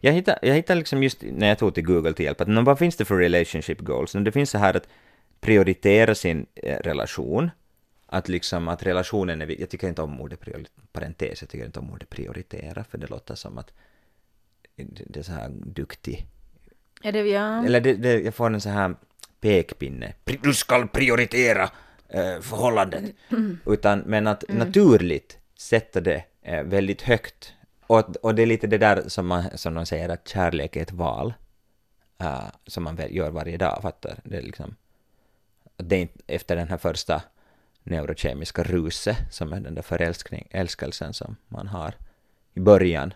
Jag 0.00 0.12
hittade, 0.12 0.38
jag 0.42 0.54
hittade 0.54 0.78
liksom 0.78 1.02
just 1.02 1.22
när 1.22 1.48
jag 1.48 1.58
tog 1.58 1.74
till 1.74 1.84
Google 1.84 2.12
till 2.12 2.24
hjälp 2.24 2.40
att 2.40 2.48
vad 2.64 2.78
finns 2.78 2.96
det 2.96 3.04
för 3.04 3.16
relationship 3.16 3.80
goals? 3.80 4.12
Det 4.12 4.32
finns 4.32 4.50
så 4.50 4.58
här 4.58 4.76
att 4.76 4.88
prioritera 5.40 6.14
sin 6.14 6.46
eh, 6.54 6.78
relation. 6.78 7.50
Att 8.06 8.28
liksom 8.28 8.68
att 8.68 8.82
relationen 8.82 9.42
är 9.42 9.60
Jag 9.60 9.68
tycker 9.70 9.88
inte 9.88 10.02
om 10.02 10.20
ordet 10.20 10.40
parentes, 10.92 11.42
jag 11.42 11.50
tycker 11.50 11.66
inte 11.66 11.78
om 11.78 11.90
ordet 11.90 12.08
prioritera 12.08 12.84
för 12.84 12.98
det 12.98 13.06
låter 13.06 13.34
som 13.34 13.58
att 13.58 13.72
det 14.76 14.84
det 15.06 15.18
är 15.18 15.22
så 15.22 15.32
här 15.32 15.50
duktig. 15.50 16.26
Är 17.02 17.12
det, 17.12 17.20
ja. 17.20 17.64
Eller 17.64 17.80
det, 17.80 17.94
det, 17.94 18.20
jag 18.20 18.34
får 18.34 18.54
en 18.54 18.60
så 18.60 18.68
här 18.68 18.94
pekpinne. 19.40 20.12
Du 20.42 20.54
ska 20.54 20.86
prioritera 20.86 21.70
eh, 22.08 22.40
förhållandet. 22.40 23.04
Utan, 23.66 23.98
men 23.98 24.26
att 24.26 24.44
naturligt 24.48 25.38
sätta 25.58 26.00
det 26.00 26.24
eh, 26.42 26.62
väldigt 26.62 27.02
högt. 27.02 27.52
Och, 27.86 28.16
och 28.16 28.34
det 28.34 28.42
är 28.42 28.46
lite 28.46 28.66
det 28.66 28.78
där 28.78 29.02
som, 29.08 29.26
man, 29.26 29.44
som 29.54 29.74
de 29.74 29.86
säger 29.86 30.08
att 30.08 30.28
kärlek 30.28 30.76
är 30.76 30.82
ett 30.82 30.92
val. 30.92 31.34
eh, 32.18 32.44
som 32.66 32.84
man 32.84 32.98
gör 33.10 33.30
varje 33.30 33.56
dag, 33.56 33.78
fattar? 33.82 34.18
Det 34.24 34.36
är 34.36 34.42
liksom... 34.42 34.76
Det 35.76 35.96
är 35.96 36.00
inte 36.00 36.18
efter 36.26 36.56
den 36.56 36.68
här 36.68 36.76
första 36.78 37.22
neurokemiska 37.82 38.62
ruset, 38.62 39.16
som 39.30 39.52
är 39.52 39.60
den 39.60 39.74
där 39.74 39.82
förälskning, 39.82 40.48
älskelsen 40.50 41.14
som 41.14 41.36
man 41.48 41.66
har 41.66 41.94
i 42.54 42.60
början, 42.60 43.14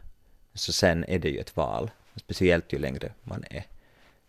så 0.54 0.72
sen 0.72 1.04
är 1.08 1.18
det 1.18 1.28
ju 1.28 1.38
ett 1.38 1.56
val. 1.56 1.90
Speciellt 2.16 2.72
ju 2.72 2.78
längre 2.78 3.12
man 3.22 3.44
är 3.50 3.64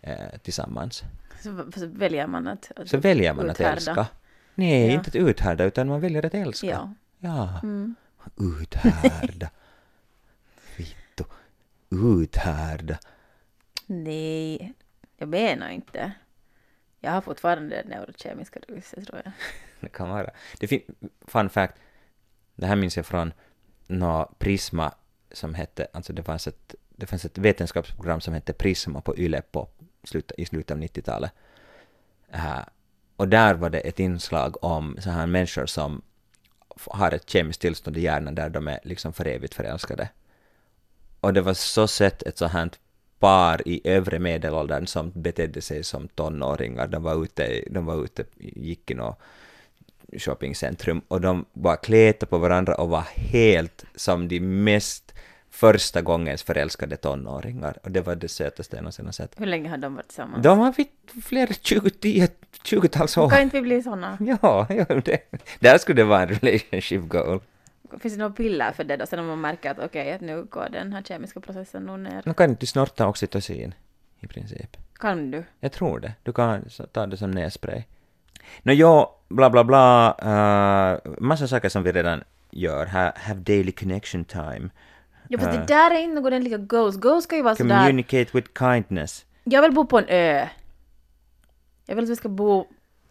eh, 0.02 0.40
tillsammans. 0.44 1.04
Så, 1.44 1.66
så 1.76 1.86
väljer 1.88 2.28
man 2.28 2.48
att... 2.48 2.72
att 2.76 2.90
Så 2.90 2.98
väljer 2.98 3.34
man 3.34 3.50
uthärda. 3.50 3.70
att 3.70 3.78
älska. 3.78 4.08
Nej, 4.56 4.88
Ja. 4.88 4.94
inte 4.94 5.08
att 5.10 5.16
uthärda, 5.16 5.64
utan 5.64 5.88
man 5.88 6.00
väljer 6.02 6.26
att 6.26 6.34
älska. 6.34 6.68
Ja. 6.68 6.94
Ja. 7.20 7.60
Mm. 7.64 7.96
Uthärda. 8.62 9.50
Vittu. 10.78 11.24
Uthärda. 11.90 13.00
Nej, 13.86 14.74
jag 15.18 15.30
menar 15.30 15.70
inte. 15.70 16.12
Jag 17.00 17.12
har 17.12 17.22
fortfarande 17.22 17.76
det 17.82 17.90
neurokemiska 17.90 18.60
ruset 18.68 19.08
tror 19.08 19.22
jag. 19.26 19.34
Det 19.80 19.90
kan 19.90 20.10
vara. 20.10 20.30
Det 20.60 20.68
fin- 20.68 20.96
fun 21.22 21.50
fact, 21.50 21.74
det 22.56 22.66
här 22.66 22.76
minns 22.76 22.98
jag 22.98 23.06
från 23.06 23.34
nå 23.88 24.34
Prisma 24.40 24.94
som 25.32 25.54
hette, 25.54 25.88
alltså 25.94 26.14
det 26.14 26.24
fanns 26.24 26.48
ett, 26.48 26.76
det 26.90 27.06
fanns 27.08 27.26
ett 27.26 27.38
vetenskapsprogram 27.38 28.22
som 28.22 28.34
hette 28.34 28.54
Prisma 28.54 29.02
på 29.02 29.18
YLE 29.18 29.42
på 29.42 29.68
slut, 30.04 30.32
i 30.38 30.46
slutet 30.46 30.72
av 30.72 30.78
90-talet. 30.84 31.32
Uh, 32.36 32.60
och 33.22 33.28
där 33.28 33.54
var 33.54 33.70
det 33.70 33.80
ett 33.80 34.00
inslag 34.00 34.64
om 34.64 34.98
så 35.00 35.10
här 35.10 35.28
människor 35.28 35.66
som 35.66 36.02
har 36.88 37.12
ett 37.12 37.30
kemiskt 37.30 37.62
tillstånd 37.62 37.98
i 37.98 38.02
hjärnan 38.02 38.36
där 38.36 38.50
de 38.50 38.68
är 38.68 38.80
liksom 38.84 39.14
för 39.14 39.28
evigt 39.28 39.54
förälskade. 39.54 40.10
Och 41.20 41.34
det 41.34 41.42
var 41.42 41.54
så 41.54 41.88
sett 41.88 42.24
ett 42.24 42.38
så 42.38 42.46
här 42.46 42.70
par 43.20 43.68
i 43.68 43.82
övre 43.84 44.20
medelåldern 44.20 44.88
som 44.88 45.12
betedde 45.16 45.62
sig 45.62 45.84
som 45.84 46.08
tonåringar. 46.08 46.88
De 46.88 47.04
var 47.04 47.24
ute, 47.24 47.64
de 47.70 47.86
var 47.86 48.04
ute 48.04 48.24
gick 48.38 48.92
i 48.92 48.94
något 48.94 49.20
shoppingcentrum 50.18 51.02
och 51.08 51.22
de 51.22 51.46
var 51.54 51.76
kläta 51.76 52.26
på 52.26 52.38
varandra 52.38 52.76
och 52.76 52.90
var 52.90 53.08
helt 53.16 53.86
som 53.96 54.28
de 54.28 54.40
mest 54.40 55.14
första 55.52 56.02
gångens 56.02 56.44
förälskade 56.44 56.98
tonåringar. 56.98 57.78
Och 57.84 57.92
det 57.92 58.02
var 58.02 58.16
det 58.16 58.28
sötaste 58.28 58.76
jag 58.76 58.84
någonsin 58.84 59.06
har 59.06 59.12
sett. 59.12 59.40
Hur 59.40 59.46
länge 59.46 59.70
har 59.70 59.78
de 59.78 59.96
varit 59.96 60.08
tillsammans? 60.08 60.44
De 60.44 60.60
har 60.60 60.72
vid 60.72 60.88
flera 61.24 61.54
20, 61.54 61.90
10, 61.90 62.28
20-tals 62.64 63.18
år. 63.18 63.30
Kan 63.30 63.42
inte 63.42 63.58
vi 63.58 63.62
bli 63.62 63.84
såna? 63.84 64.18
Ja, 64.20 64.68
ja 64.70 64.86
det, 64.86 65.22
där 65.60 65.78
skulle 65.78 66.02
det 66.02 66.06
vara 66.06 66.22
en 66.22 66.30
relationship 66.30 67.10
goal. 67.10 67.40
Finns 68.00 68.14
det 68.14 68.20
några 68.20 68.34
piller 68.34 68.72
för 68.72 68.84
det 68.84 68.98
då? 68.98 69.06
Sen 69.06 69.20
om 69.20 69.28
man 69.28 69.42
märker 69.42 69.72
att 69.72 69.80
okej, 69.80 70.14
att 70.14 70.22
nu 70.22 70.44
går 70.44 70.68
den 70.72 70.94
här 70.94 71.02
kemiska 71.02 71.40
processen 71.40 71.84
nog 71.84 72.00
ner. 72.00 72.22
Nu 72.26 72.34
kan 72.34 72.50
inte 72.50 72.60
du 72.60 72.66
snorta 72.66 73.08
oxytocin 73.08 73.74
i 74.20 74.28
princip. 74.28 74.78
Kan 74.94 75.32
du? 75.32 75.44
Jag 75.60 75.72
tror 75.72 76.00
det. 76.00 76.14
Du 76.24 76.34
kan 76.34 76.66
ta 76.92 77.06
det 77.06 77.18
som 77.18 77.32
nässpray. 77.32 77.84
Nå 78.64 78.74
jo, 78.74 79.10
bla 79.28 79.50
bla 79.50 79.64
bla, 79.64 80.16
uh, 80.24 81.14
massa 81.20 81.48
saker 81.48 81.70
som 81.70 81.84
vi 81.84 81.92
redan 81.92 82.24
gör. 82.52 82.86
Ha, 82.86 83.12
have 83.16 83.40
daily 83.40 83.72
connection 83.72 84.26
time. 84.26 84.70
Ja 85.32 85.38
fast 85.38 85.52
det 85.52 85.66
där 85.74 85.92
är 85.92 86.00
inte 86.00 86.22
något 86.22 86.32
den 86.32 86.44
lika 86.44 86.58
goals. 86.58 86.96
Goals 86.96 87.24
ska 87.24 87.36
ju 87.36 87.42
vara 87.42 87.56
sådär... 87.56 87.80
Communicate 87.80 88.30
with 88.38 88.52
kindness. 88.60 89.26
Jag 89.44 89.62
vill 89.62 89.72
bo 89.74 89.86
på 89.86 90.00
en 90.00 90.06
ö. 90.08 90.48
Jag 91.86 91.96
vill 91.96 92.04
att 92.04 92.10
vi 92.10 92.16
ska 92.16 92.30
bo 92.30 92.68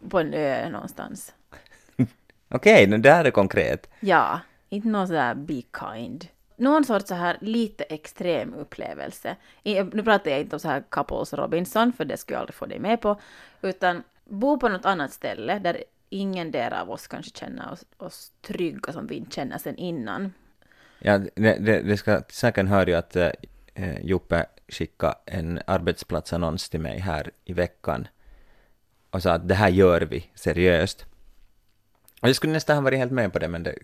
på 0.09 0.19
en 0.19 0.33
ö 0.33 0.69
någonstans. 0.69 1.33
Okej, 2.49 2.87
okay, 2.87 2.97
det 2.97 3.11
här 3.11 3.25
är 3.25 3.31
konkret. 3.31 3.89
Ja, 3.99 4.39
inte 4.69 4.87
någon 4.87 5.07
sådär 5.07 5.35
be 5.35 5.61
kind. 5.79 6.27
Någon 6.55 6.83
sorts 6.83 7.07
så 7.07 7.15
här 7.15 7.37
lite 7.41 7.83
extrem 7.83 8.53
upplevelse. 8.53 9.35
I- 9.63 9.83
Nu 9.83 10.03
pratar 10.03 10.31
jag 10.31 10.39
inte 10.39 10.55
om 10.55 10.59
så 10.59 10.67
här 10.67 10.83
couples 10.89 11.33
Robinson, 11.33 11.93
för 11.93 12.05
det 12.05 12.17
skulle 12.17 12.35
jag 12.35 12.39
aldrig 12.41 12.55
få 12.55 12.65
dig 12.65 12.79
med 12.79 13.01
på. 13.01 13.19
Utan 13.61 14.03
bo 14.25 14.59
på 14.59 14.69
något 14.69 14.85
annat 14.85 15.13
ställe 15.13 15.59
där 15.59 15.83
ingen 16.09 16.51
där 16.51 16.73
av 16.81 16.91
oss 16.91 17.07
kanske 17.07 17.31
känner 17.39 17.71
oss, 17.71 17.85
oss 17.97 18.31
trygga 18.41 18.93
som 18.93 19.07
vi 19.07 19.15
inte 19.15 19.31
känner 19.35 19.57
sen 19.57 19.75
innan. 19.75 20.33
Ja, 21.03 21.17
det, 21.17 21.31
det, 21.35 21.81
det 21.81 21.97
ska, 21.97 22.21
till 22.21 22.37
saken 22.37 22.67
hör 22.67 22.87
ju 22.87 22.93
att 22.93 23.15
eh, 23.15 23.99
Joppe 24.01 24.45
skickade 24.67 25.15
en 25.25 25.59
arbetsplatsannons 25.67 26.69
till 26.69 26.79
mig 26.79 26.99
här 26.99 27.31
i 27.45 27.53
veckan 27.53 28.07
och 29.09 29.23
sa 29.23 29.31
att 29.31 29.47
det 29.47 29.55
här 29.55 29.69
gör 29.69 30.01
vi 30.01 30.29
seriöst. 30.35 31.05
Och 32.21 32.29
jag 32.29 32.35
skulle 32.35 32.53
nästan 32.53 32.75
ha 32.75 32.83
varit 32.83 32.99
helt 32.99 33.11
med 33.11 33.33
på 33.33 33.39
det, 33.39 33.47
men 33.47 33.63
det 33.63 33.75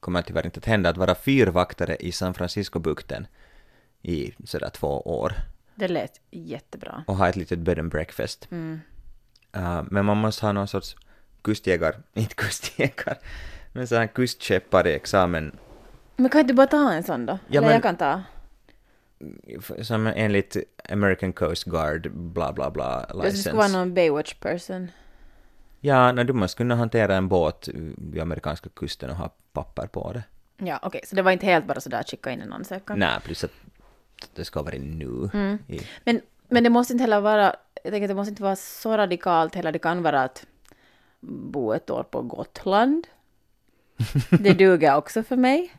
kommer 0.00 0.22
tyvärr 0.22 0.46
inte 0.46 0.58
att 0.58 0.64
hända, 0.64 0.90
att 0.90 0.96
vara 0.96 1.14
fyrvaktare 1.14 1.96
i 1.96 2.12
San 2.12 2.34
Francisco-bukten 2.34 3.26
i 4.02 4.34
sådär 4.44 4.70
två 4.70 5.00
år 5.00 5.32
Det 5.74 5.88
lät 5.88 6.20
jättebra. 6.30 7.04
och 7.06 7.16
ha 7.16 7.28
ett 7.28 7.36
litet 7.36 7.58
bed 7.58 7.78
and 7.78 7.90
breakfast. 7.90 8.48
Mm. 8.50 8.80
Uh, 9.56 9.82
men 9.90 10.04
man 10.04 10.16
måste 10.16 10.46
ha 10.46 10.52
någon 10.52 10.68
sorts 10.68 10.96
kustjägar, 11.42 11.96
inte 12.14 12.34
kustjägar, 12.34 13.18
men 13.72 13.86
sån 13.86 13.98
här 13.98 14.06
kustkäppare 14.06 14.94
examen 14.94 15.58
Men 16.16 16.30
kan 16.30 16.40
inte 16.40 16.52
du 16.52 16.56
bara 16.56 16.66
ta 16.66 16.92
en 16.92 17.02
sån 17.02 17.26
då? 17.26 17.32
Ja, 17.48 17.58
Eller 17.58 17.60
men- 17.60 17.72
jag 17.72 17.82
kan 17.82 17.96
ta. 17.96 18.22
som 19.82 20.06
enligt 20.06 20.56
American 20.90 21.32
Coast 21.32 21.64
Guard, 21.64 22.10
bla 22.12 22.52
bla 22.52 22.70
bla, 22.70 23.06
Det 23.06 23.14
license. 23.14 23.38
skulle 23.42 23.56
vara 23.56 23.68
någon 23.68 23.94
Baywatch 23.94 24.34
person. 24.34 24.90
Ja, 25.80 26.12
när 26.12 26.24
du 26.24 26.32
måste 26.32 26.56
kunna 26.56 26.76
hantera 26.76 27.16
en 27.16 27.28
båt 27.28 27.68
vid 27.96 28.22
amerikanska 28.22 28.68
kusten 28.74 29.10
och 29.10 29.16
ha 29.16 29.30
papper 29.52 29.86
på 29.86 30.12
det. 30.12 30.22
Ja, 30.56 30.78
okej, 30.82 31.00
så 31.04 31.16
det 31.16 31.22
var 31.22 31.30
inte 31.32 31.46
helt 31.46 31.66
bara 31.66 31.80
sådär 31.80 32.00
att 32.00 32.10
skicka 32.10 32.30
in 32.30 32.40
en 32.40 32.52
ansökan. 32.52 32.98
Nej, 32.98 33.18
plus 33.24 33.44
att 33.44 33.50
det 34.34 34.44
ska 34.44 34.62
vara 34.62 34.74
nu. 34.78 35.30
Mm. 35.34 35.58
I, 35.68 35.80
Men, 36.04 36.20
men 36.48 36.64
det 36.64 36.70
måste 36.70 36.92
inte 36.92 37.02
heller 37.02 37.20
vara, 37.20 37.54
jag 37.82 37.92
tänker 37.92 38.02
att 38.04 38.08
det 38.08 38.14
måste 38.14 38.30
inte 38.30 38.42
vara 38.42 38.56
så 38.56 38.96
radikalt 38.96 39.54
heller. 39.54 39.72
Det 39.72 39.78
kan 39.78 40.02
vara 40.02 40.22
att 40.22 40.46
bo 41.20 41.72
ett 41.72 41.90
år 41.90 42.02
på 42.02 42.22
Gotland. 42.22 43.06
Det 44.30 44.52
duger 44.54 44.96
också 44.96 45.22
för 45.22 45.36
mig. 45.36 45.72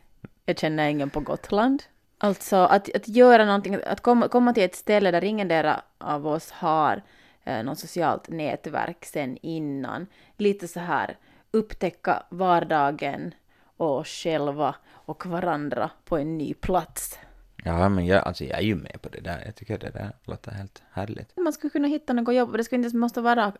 Jag 0.48 0.58
känner 0.58 0.88
ingen 0.88 1.10
på 1.10 1.20
Gotland. 1.20 1.82
Alltså 2.18 2.56
att, 2.56 2.94
att 2.94 3.08
göra 3.08 3.44
någonting, 3.44 3.78
att 3.86 4.00
komma, 4.00 4.28
komma 4.28 4.52
till 4.52 4.62
ett 4.62 4.74
ställe 4.74 5.10
där 5.10 5.24
ingen 5.24 5.74
av 5.98 6.26
oss 6.26 6.50
har 6.50 7.02
eh, 7.44 7.64
något 7.64 7.78
socialt 7.78 8.28
nätverk 8.28 9.04
sen 9.04 9.36
innan. 9.42 10.06
Lite 10.36 10.68
så 10.68 10.80
här 10.80 11.16
upptäcka 11.50 12.22
vardagen 12.28 13.34
och 13.76 13.96
oss 13.96 14.08
själva 14.08 14.74
och 14.90 15.26
varandra 15.26 15.90
på 16.04 16.18
en 16.18 16.38
ny 16.38 16.54
plats. 16.54 17.18
ja, 17.64 17.88
men 17.88 18.06
jag, 18.06 18.24
alltså, 18.24 18.44
jag 18.44 18.58
är 18.58 18.62
ju 18.62 18.74
med 18.74 19.02
på 19.02 19.08
det 19.08 19.20
där. 19.20 19.42
Jag 19.44 19.54
tycker 19.54 19.78
det 19.78 19.90
där 19.90 20.12
låter 20.24 20.50
helt 20.52 20.82
härligt. 20.90 21.36
Man 21.36 21.52
skulle 21.52 21.70
kunna 21.70 21.88
hitta 21.88 22.12
något 22.12 22.34
jobb. 22.34 22.56
Det 22.56 22.64
skulle 22.64 22.84
inte 22.84 22.96
måste 22.96 23.20
vara 23.20 23.52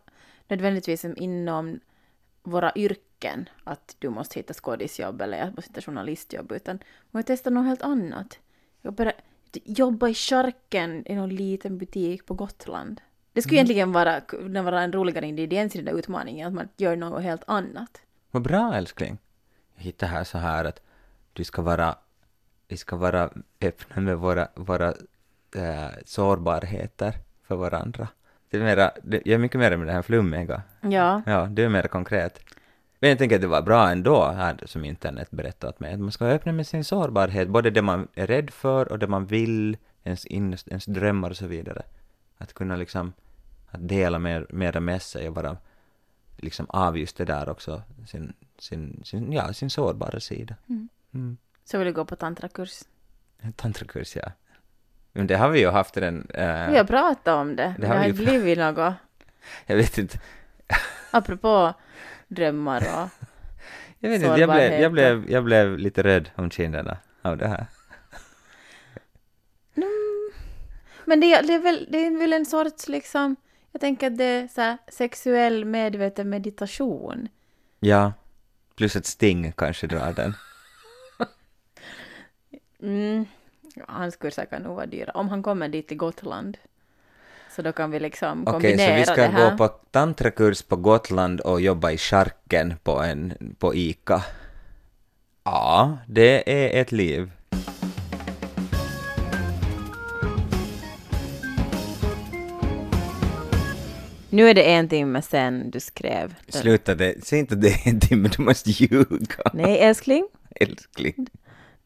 nödvändigtvis 0.48 1.04
inom 1.04 1.80
våra 2.42 2.72
yrken. 2.76 3.07
Att 3.64 3.96
du 3.98 4.08
måste 4.08 4.38
hitta 4.38 4.54
skådisjobb 4.54 5.20
eller 5.20 5.38
jag 5.38 5.56
måste 5.56 5.70
hitta 5.70 5.80
journalistjobb. 5.80 6.52
Utan 6.52 6.78
man 7.10 7.22
testa 7.22 7.50
något 7.50 7.66
helt 7.66 7.82
annat. 7.82 8.38
Jag 8.82 8.92
bara 8.92 9.12
jobba 9.52 10.08
i 10.08 10.14
charken 10.14 11.06
i 11.06 11.14
någon 11.14 11.28
liten 11.28 11.78
butik 11.78 12.26
på 12.26 12.34
Gotland. 12.34 13.00
Det 13.32 13.42
skulle 13.42 13.56
egentligen 13.56 13.92
vara, 13.92 14.20
kunna 14.20 14.62
vara 14.62 14.82
en 14.82 14.92
roligare 14.92 15.26
ingrediens 15.26 15.74
i 15.74 15.78
den 15.78 15.84
där 15.84 15.98
utmaningen. 15.98 16.48
Att 16.48 16.54
man 16.54 16.68
gör 16.76 16.96
något 16.96 17.22
helt 17.22 17.42
annat. 17.46 18.00
Vad 18.30 18.42
bra 18.42 18.74
älskling. 18.74 19.18
Jag 19.76 19.82
hittar 19.82 20.06
här 20.06 20.24
så 20.24 20.38
här 20.38 20.64
att 20.64 20.80
du 21.32 21.44
ska 21.44 21.62
vara, 21.62 21.96
vi 22.68 22.76
ska 22.76 22.96
vara 22.96 23.30
öppna 23.60 24.02
med 24.02 24.18
våra, 24.18 24.48
våra 24.54 24.88
äh, 25.54 25.90
sårbarheter 26.04 27.14
för 27.42 27.56
varandra. 27.56 28.08
Det 28.50 28.56
är 28.56 28.62
mera, 28.62 28.90
det, 29.02 29.22
jag 29.24 29.34
är 29.34 29.38
mycket 29.38 29.60
mer 29.60 29.76
med 29.76 29.86
det 29.86 29.92
här 29.92 30.02
flummiga. 30.02 30.62
Ja. 30.80 31.22
Ja, 31.26 31.48
det 31.50 31.62
är 31.62 31.68
mer 31.68 31.82
konkret. 31.82 32.40
Men 33.00 33.10
jag 33.10 33.18
tänker 33.18 33.36
att 33.36 33.42
det 33.42 33.48
var 33.48 33.62
bra 33.62 33.90
ändå, 33.90 34.26
här 34.26 34.62
som 34.66 34.84
internet 34.84 35.30
berättat 35.30 35.80
mig, 35.80 35.94
att 35.94 36.00
man 36.00 36.12
ska 36.12 36.24
vara 36.24 36.34
öppen 36.34 36.56
med 36.56 36.66
sin 36.66 36.84
sårbarhet, 36.84 37.48
både 37.48 37.70
det 37.70 37.82
man 37.82 38.08
är 38.14 38.26
rädd 38.26 38.50
för 38.50 38.92
och 38.92 38.98
det 38.98 39.06
man 39.06 39.26
vill, 39.26 39.76
ens, 40.04 40.26
innerst, 40.26 40.68
ens 40.68 40.84
drömmar 40.84 41.30
och 41.30 41.36
så 41.36 41.46
vidare. 41.46 41.82
Att 42.38 42.52
kunna 42.52 42.76
liksom, 42.76 43.12
att 43.70 43.88
dela 43.88 44.18
mer, 44.18 44.46
mera 44.50 44.80
med 44.80 45.02
sig 45.02 45.28
och 45.28 45.34
vara 45.34 45.56
liksom 46.36 46.66
av 46.68 46.98
just 46.98 47.16
det 47.16 47.24
där 47.24 47.48
också, 47.48 47.82
sin, 48.06 48.32
sin, 48.58 49.02
sin, 49.04 49.32
ja, 49.32 49.52
sin 49.52 49.70
sårbara 49.70 50.20
sida. 50.20 50.54
Mm. 51.14 51.36
Så 51.64 51.78
vill 51.78 51.86
du 51.86 51.92
gå 51.92 52.04
på 52.04 52.16
tantrakurs. 52.16 52.82
En 53.38 53.52
Tantrakurs, 53.56 54.16
ja. 54.16 54.32
Men 55.12 55.26
det 55.26 55.36
har 55.36 55.48
vi 55.48 55.60
ju 55.60 55.70
haft 55.70 55.94
den, 55.94 56.26
äh, 56.34 56.70
Vi 56.70 56.76
har 56.76 56.84
pratat 56.84 57.34
om 57.34 57.56
det. 57.56 57.74
men 57.78 57.80
Det 57.80 57.86
har 57.86 57.96
har 57.96 58.04
inte 58.04 58.22
blivit 58.22 58.58
något. 58.58 58.94
jag 59.66 59.76
vet 59.76 59.98
inte, 59.98 60.20
Apropå 61.10 61.74
drömmar 62.28 62.80
och... 62.80 63.08
jag 63.98 64.10
vet 64.10 64.22
inte, 64.22 64.40
jag 64.40 64.50
blev, 64.50 64.80
jag 64.80 64.92
blev, 64.92 65.30
jag 65.30 65.44
blev 65.44 65.78
lite 65.78 66.02
rädd 66.02 66.30
om 66.34 66.50
kinderna 66.50 66.96
av 67.22 67.36
det 67.36 67.48
här. 67.48 67.66
Mm. 69.74 70.30
Men 71.04 71.20
det, 71.20 71.40
det, 71.40 71.54
är 71.54 71.58
väl, 71.58 71.88
det 71.90 72.06
är 72.06 72.18
väl 72.18 72.32
en 72.32 72.46
sorts 72.46 72.88
liksom... 72.88 73.36
Jag 73.72 73.80
tänker 73.80 74.06
att 74.06 74.18
det 74.18 74.24
är 74.24 74.48
så 74.48 74.60
här 74.60 74.78
sexuell 74.88 75.64
medveten 75.64 76.30
meditation. 76.30 77.28
Ja, 77.80 78.12
plus 78.76 78.96
ett 78.96 79.06
sting 79.06 79.52
kanske 79.52 79.86
drar 79.86 80.12
den. 80.12 80.34
Mm. 82.80 83.24
Hans 83.88 84.16
kurser 84.16 84.44
kan 84.44 84.62
nog 84.62 84.76
vara 84.76 84.86
dyra. 84.86 85.12
Om 85.12 85.28
han 85.28 85.42
kommer 85.42 85.68
dit 85.68 85.88
till 85.88 85.96
Gotland. 85.96 86.58
Så 87.58 87.62
då 87.62 87.72
kan 87.72 87.90
vi 87.90 88.00
liksom 88.00 88.42
Okej, 88.42 88.52
kombinera 88.52 88.88
så 88.88 88.94
vi 88.94 89.00
det 89.00 89.06
ska 89.06 89.22
här. 89.22 89.50
gå 89.50 89.56
på 89.56 89.68
tantrakurs 89.68 90.62
på 90.62 90.76
Gotland 90.76 91.40
och 91.40 91.60
jobba 91.60 91.90
i 91.90 91.98
charken 91.98 92.74
på, 92.82 93.02
en, 93.02 93.54
på 93.58 93.74
ICA. 93.74 94.22
Ja, 95.44 95.98
det 96.06 96.52
är 96.52 96.80
ett 96.82 96.92
liv. 96.92 97.30
Nu 104.30 104.48
är 104.48 104.54
det 104.54 104.62
en 104.72 104.88
timme 104.88 105.22
sen 105.22 105.70
du 105.70 105.80
skrev. 105.80 106.34
Sluta 106.48 106.94
det, 106.94 107.24
säg 107.24 107.38
inte 107.38 107.54
det 107.56 107.86
en 107.86 108.00
timme, 108.00 108.30
du 108.36 108.42
måste 108.42 108.70
ljuga. 108.70 109.42
Nej, 109.52 109.78
älskling. 109.78 110.28
Älskling. 110.54 111.26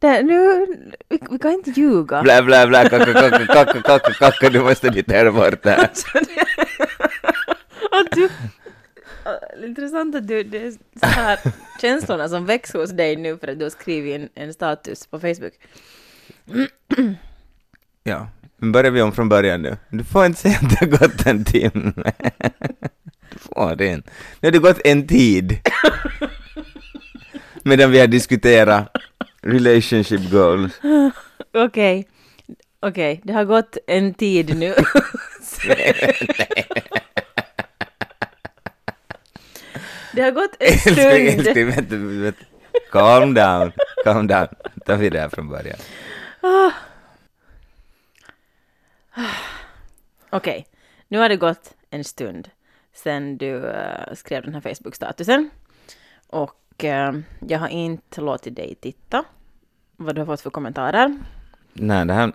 Det, 0.03 0.23
nu, 0.23 0.67
vi, 1.09 1.19
vi 1.31 1.38
kan 1.38 1.53
inte 1.53 1.71
ljuga. 1.71 2.23
Blä, 2.23 2.43
blä, 2.43 2.67
blä, 2.67 2.88
kacka, 2.88 3.12
kacka, 3.12 3.47
kacka, 3.47 3.83
kacka, 3.83 4.12
kacka, 4.12 4.51
du 4.51 4.61
måste 4.61 4.91
ditera 4.91 5.33
bort 5.33 5.62
det 5.62 5.71
här. 5.71 5.91
Att 7.91 8.11
du, 8.11 8.29
intressant 9.67 10.15
att 10.15 10.29
du, 10.29 10.43
det 10.43 10.67
är 10.67 10.71
så 10.71 11.07
här 11.07 11.38
känslorna 11.81 12.29
som 12.29 12.47
väcks 12.47 12.73
hos 12.73 12.91
dig 12.91 13.17
nu 13.17 13.38
för 13.38 13.49
att 13.49 13.59
du 13.59 13.65
har 13.65 13.71
skrivit 13.71 14.21
en, 14.21 14.29
en 14.35 14.53
status 14.53 15.07
på 15.07 15.21
Facebook. 15.21 15.53
Ja, 18.05 18.29
men 18.57 18.73
börjar 18.73 18.91
vi 18.91 19.03
om 19.03 19.12
från 19.12 19.29
början 19.29 19.62
nu. 19.62 19.77
Du 19.91 20.05
får 20.05 20.27
inte 20.27 20.41
säga 20.41 20.59
att 20.62 20.71
det 20.71 20.77
har 20.81 20.87
gått 20.87 21.27
en 21.27 21.45
timme. 21.45 21.93
Du 23.31 23.38
får 23.38 23.77
det 23.77 23.87
inte. 23.87 24.11
Nu 24.41 24.47
har 24.47 24.53
det 24.53 24.59
gått 24.59 24.81
en 24.85 25.07
tid. 25.07 25.59
Medan 27.65 27.91
vi 27.91 28.01
har 28.01 28.07
diskuterat 28.07 28.97
relationship 29.42 30.31
goals. 30.31 30.81
Okej, 31.55 32.09
okej, 32.81 33.20
det 33.24 33.33
har 33.33 33.44
gått 33.44 33.76
en 33.87 34.14
tid 34.14 34.57
nu. 34.57 34.74
det 40.12 40.22
har 40.22 40.31
gått 40.31 40.57
en 40.61 40.78
stund. 40.78 40.98
älskling, 40.98 41.66
vänta, 41.66 41.96
vänta. 41.96 42.44
Calm 42.90 43.35
down, 43.35 43.72
calm 44.05 44.26
down. 44.26 44.48
tar 44.87 44.96
vi 44.96 45.11
det 45.11 45.20
här 45.20 45.28
från 45.28 45.48
början. 45.48 45.78
Okej, 50.31 50.66
nu 51.09 51.18
har 51.18 51.28
det 51.28 51.37
gått 51.37 51.74
en 51.90 52.05
stund 52.05 52.48
sen 52.92 53.38
du 53.38 53.70
eh, 53.70 54.14
skrev 54.14 54.42
den 54.42 54.55
här 54.55 54.61
Facebook-statusen. 54.61 55.50
Och 56.26 56.55
eh, 56.85 57.12
jag 57.49 57.59
har 57.59 57.68
inte 57.68 58.21
låtit 58.21 58.57
dig 58.57 58.75
titta 58.81 59.25
vad 59.97 60.14
du 60.14 60.21
har 60.21 60.27
fått 60.27 60.40
för 60.40 60.51
kommentarer. 60.51 61.18
Nej, 61.73 62.07
det 62.07 62.12
här... 62.12 62.33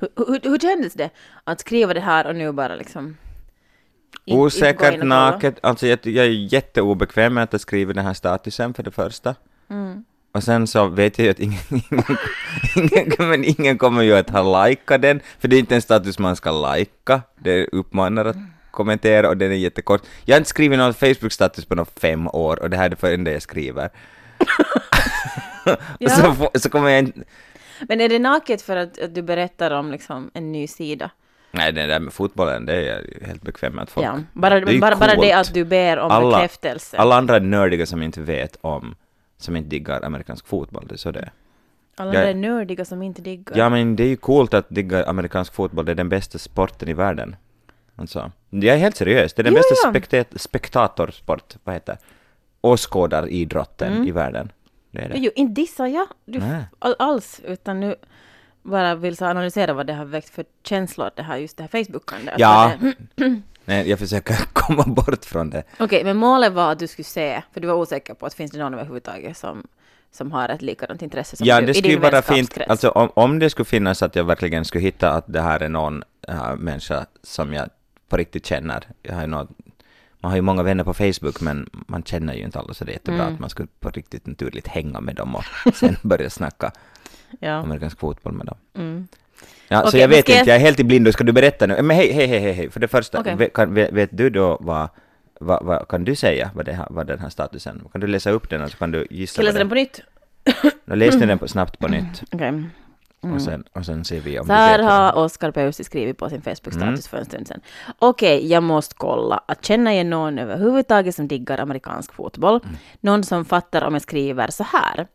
Hur, 0.00 0.08
hur, 0.16 0.40
hur 0.50 0.58
kändes 0.58 0.94
det 0.94 1.10
att 1.44 1.60
skriva 1.60 1.94
det 1.94 2.00
här 2.00 2.26
och 2.26 2.36
nu 2.36 2.52
bara 2.52 2.74
liksom... 2.76 3.16
in- 4.24 4.38
Osäkert, 4.38 4.94
in 4.94 5.08
naket. 5.08 5.58
Alltså 5.62 5.86
jag, 5.86 5.98
jag 6.02 6.26
är 6.26 6.54
jätteobekväm 6.54 7.34
med 7.34 7.44
att 7.44 7.52
jag 7.52 7.60
skriver 7.60 7.94
den 7.94 8.04
här 8.06 8.14
statusen 8.14 8.74
för 8.74 8.82
det 8.82 8.90
första. 8.90 9.34
Mm. 9.68 10.04
Och 10.32 10.42
sen 10.42 10.66
så 10.66 10.86
vet 10.86 11.18
jag 11.18 11.24
ju 11.24 11.30
att 11.30 11.40
ingen, 11.40 11.60
ingen, 11.70 12.04
ingen, 12.76 13.28
men 13.28 13.44
ingen 13.44 13.78
kommer 13.78 14.02
ju 14.02 14.14
att 14.14 14.30
ha 14.30 14.66
likat 14.66 15.02
den, 15.02 15.20
för 15.38 15.48
det 15.48 15.56
är 15.56 15.60
inte 15.60 15.74
en 15.74 15.82
status 15.82 16.18
man 16.18 16.36
ska 16.36 16.74
lika, 16.74 17.22
det 17.38 17.66
uppmanar 17.72 18.24
att 18.24 18.36
kommentera 18.72 19.28
och 19.28 19.36
den 19.36 19.52
är 19.52 19.56
jättekort. 19.56 20.02
Jag 20.24 20.34
har 20.34 20.38
inte 20.38 20.50
skrivit 20.50 20.78
någon 20.78 20.94
Facebook-status 20.94 21.64
på 21.64 21.74
några 21.74 21.90
fem 22.00 22.28
år 22.28 22.62
och 22.62 22.70
det 22.70 22.76
här 22.76 22.90
är 22.90 22.96
det 23.00 23.14
enda 23.14 23.32
jag 23.32 23.42
skriver. 23.42 23.88
så, 25.64 25.76
Ja. 25.98 26.34
får- 26.34 26.58
så 26.58 26.70
kommer 26.70 26.88
jag 26.90 26.98
inte... 26.98 27.20
Men 27.88 28.00
är 28.00 28.08
det 28.08 28.18
naket 28.18 28.62
för 28.62 28.76
att, 28.76 28.98
att 29.00 29.14
du 29.14 29.22
berättar 29.22 29.70
om 29.70 29.90
liksom 29.90 30.30
en 30.34 30.52
ny 30.52 30.66
sida? 30.66 31.10
Nej, 31.50 31.72
det 31.72 31.86
där 31.86 32.00
med 32.00 32.12
fotbollen, 32.12 32.66
det 32.66 32.72
är 32.74 32.80
jag 33.20 33.26
helt 33.26 33.42
bekväm 33.42 33.72
med 33.74 33.82
att 33.82 33.90
folk... 33.90 34.06
Ja, 34.06 34.20
bara, 34.32 34.60
det 34.60 34.80
bara, 34.80 34.96
bara 34.96 35.14
det 35.14 35.32
att 35.32 35.54
du 35.54 35.64
ber 35.64 35.96
om 35.98 36.10
Alla- 36.10 36.36
bekräftelse. 36.36 36.96
Alla 36.96 37.16
andra 37.16 37.38
nördiga 37.38 37.86
som 37.86 38.02
inte 38.02 38.20
vet 38.20 38.56
om, 38.60 38.94
som 39.38 39.56
inte 39.56 39.68
diggar 39.68 40.04
amerikansk 40.04 40.46
fotboll, 40.46 40.86
det 40.88 40.94
är 40.94 40.98
så 40.98 41.10
det 41.10 41.20
är. 41.20 41.32
Alla 41.96 42.14
jag- 42.14 42.30
är 42.30 42.34
nördiga 42.34 42.84
som 42.84 43.02
inte 43.02 43.22
diggar. 43.22 43.56
Ja 43.58 43.68
men 43.68 43.96
det 43.96 44.02
är 44.04 44.08
ju 44.08 44.16
coolt 44.16 44.54
att 44.54 44.66
digga 44.68 45.04
amerikansk 45.04 45.54
fotboll, 45.54 45.84
det 45.84 45.92
är 45.92 45.96
den 45.96 46.08
bästa 46.08 46.38
sporten 46.38 46.88
i 46.88 46.92
världen. 46.92 47.36
Alltså, 47.96 48.32
jag 48.50 48.74
är 48.74 48.78
helt 48.78 48.96
seriös, 48.96 49.32
det 49.34 49.42
är 49.42 49.44
den 49.44 49.52
Jo, 49.52 49.58
bästa 49.58 49.74
ja. 49.84 49.90
spektat- 49.92 50.38
spektatorsport, 50.38 51.56
vad 51.64 51.74
heter 51.74 51.98
Åskådaridrotten 52.60 53.92
Mm. 53.92 54.08
i 54.08 54.10
världen. 54.10 54.52
Det 54.90 54.98
är 55.00 55.08
det. 55.08 55.18
Jo, 55.18 55.30
inte 55.34 55.60
dissar 55.60 55.86
jag 55.86 56.06
du, 56.24 56.42
alls, 56.98 57.40
utan 57.44 57.80
nu 57.80 57.94
bara 58.62 58.94
vill 58.94 59.16
så 59.16 59.24
analysera 59.26 59.72
vad 59.72 59.86
det 59.86 59.92
har 59.92 60.04
väckt 60.04 60.28
för 60.30 60.44
känslor, 60.64 61.10
det 61.16 61.22
här, 61.22 61.36
just 61.36 61.56
det 61.56 61.62
här 61.72 61.84
Facebookandet. 61.84 62.34
Ja. 62.38 62.72
Det- 63.14 63.40
Nej, 63.64 63.90
jag 63.90 63.98
försöker 63.98 64.36
komma 64.52 64.82
bort 64.86 65.24
från 65.24 65.50
det. 65.50 65.62
Okej, 65.78 66.04
men 66.04 66.16
målet 66.16 66.52
var 66.52 66.72
att 66.72 66.78
du 66.78 66.86
skulle 66.86 67.04
se, 67.04 67.42
för 67.52 67.60
du 67.60 67.66
var 67.66 67.74
osäker 67.74 68.14
på 68.14 68.26
att 68.26 68.34
finns 68.34 68.52
det 68.52 68.58
någon 68.58 68.74
överhuvudtaget 68.74 69.36
som, 69.36 69.66
som 70.12 70.32
har 70.32 70.48
ett 70.48 70.62
likadant 70.62 71.02
intresse 71.02 71.36
som 71.36 71.46
Ja, 71.46 71.60
du 71.60 71.66
det 71.66 71.74
skulle 71.74 71.98
vara 71.98 72.22
fint, 72.22 72.58
alltså 72.68 72.88
om, 72.90 73.10
om 73.14 73.38
det 73.38 73.50
skulle 73.50 73.64
finnas 73.64 74.02
att 74.02 74.16
jag 74.16 74.24
verkligen 74.24 74.64
skulle 74.64 74.82
hitta 74.84 75.10
att 75.12 75.24
det 75.26 75.40
här 75.40 75.60
är 75.60 75.68
någon 75.68 76.02
äh, 76.28 76.56
människa 76.56 77.06
som 77.22 77.52
jag 77.54 77.68
på 78.12 78.16
riktigt 78.16 78.46
känner. 78.46 78.84
Jag 79.02 79.14
har 79.14 79.20
ju 79.20 79.26
något, 79.26 79.48
man 80.20 80.30
har 80.30 80.36
ju 80.36 80.42
många 80.42 80.62
vänner 80.62 80.84
på 80.84 80.94
Facebook 80.94 81.40
men 81.40 81.68
man 81.72 82.02
känner 82.02 82.34
ju 82.34 82.44
inte 82.44 82.58
alla 82.58 82.74
så 82.74 82.84
det 82.84 82.90
är 82.90 82.92
jättebra 82.92 83.22
Mm. 83.22 83.34
att 83.34 83.40
man 83.40 83.50
skulle 83.50 83.68
på 83.80 83.90
riktigt 83.90 84.26
naturligt 84.26 84.68
hänga 84.68 85.00
med 85.00 85.14
dem 85.16 85.34
och 85.36 85.44
sen 85.74 85.96
börja 86.02 86.30
snacka 86.30 86.72
ja. 87.40 87.52
amerikansk 87.52 87.98
fotboll 87.98 88.32
med 88.32 88.46
dem. 88.46 88.56
Mm. 88.74 89.08
Ja, 89.68 89.80
så 89.82 89.88
Okej, 89.88 90.00
jag 90.00 90.08
vet 90.08 90.28
jag- 90.28 90.38
inte, 90.38 90.50
jag 90.50 90.56
är 90.56 90.60
helt 90.60 90.80
i 90.80 90.84
blindo. 90.84 91.12
Ska 91.12 91.24
du 91.24 91.32
berätta 91.32 91.66
nu? 91.66 91.82
Men 91.82 91.96
hej, 91.96 92.12
hej, 92.12 92.26
hej, 92.26 92.52
hej. 92.52 92.70
För 92.70 92.80
det 92.80 92.88
första, 92.88 93.20
Okej. 93.20 93.36
vet, 93.36 93.52
kan, 93.52 93.74
vet, 93.74 94.10
du 94.16 94.30
då 94.30 94.58
vad, 94.60 94.88
vad, 95.40 95.64
vad, 95.64 95.88
kan 95.88 96.04
du 96.04 96.14
säga 96.14 96.50
vad, 96.54 96.64
det 96.66 96.72
här, 96.72 96.86
vad 96.90 97.06
den 97.06 97.18
här 97.18 97.28
statusen, 97.28 97.82
kan 97.92 98.00
du 98.00 98.06
läsa 98.06 98.30
upp 98.30 98.50
den 98.50 98.62
och 98.62 98.70
så 98.70 98.76
kan 98.76 98.90
du 98.92 99.06
gissa 99.10 99.32
Ska 99.32 99.42
jag 99.42 99.46
läsa 99.46 99.58
den 99.58 99.68
på 99.68 99.74
nytt? 99.74 100.00
Då 100.84 100.94
läs 100.94 101.14
ni 101.16 101.26
den 101.26 101.38
på, 101.38 101.48
snabbt 101.56 101.78
på 101.78 101.88
nytt 101.88 102.22
Okej. 102.32 102.62
Mm. 103.22 103.36
och, 103.36 103.42
sen, 103.42 103.64
och 103.72 103.86
sen 103.86 104.04
ser 104.04 104.20
vi 104.20 104.38
om 104.40 104.46
Så 104.46 104.52
här 104.52 104.82
vad 104.82 104.90
har 104.92 105.24
Oskar 105.24 105.50
Pöysti 105.50 105.84
skrivit 105.84 106.18
på 106.18 106.28
sin 106.28 106.42
Facebook-status 106.42 106.82
Mm. 106.82 106.96
för 106.98 107.16
en 107.18 107.24
stund 107.24 107.48
sedan. 107.48 107.60
Okej, 107.98 108.46
jag 108.50 108.62
måste 108.62 108.94
kolla. 108.98 109.40
Att 109.48 109.64
känna 109.64 109.92
igen 109.92 110.10
någon 110.10 110.38
överhuvudtaget 110.38 111.14
som 111.14 111.28
diggar 111.28 111.58
amerikansk 111.60 112.12
fotboll. 112.12 112.60
Mm. 112.64 112.76
Någon 113.00 113.24
som 113.24 113.44
fattar 113.44 113.84
om 113.84 113.92
jag 113.92 114.02
skriver 114.02 114.50
så 114.50 114.62
här. 114.64 115.06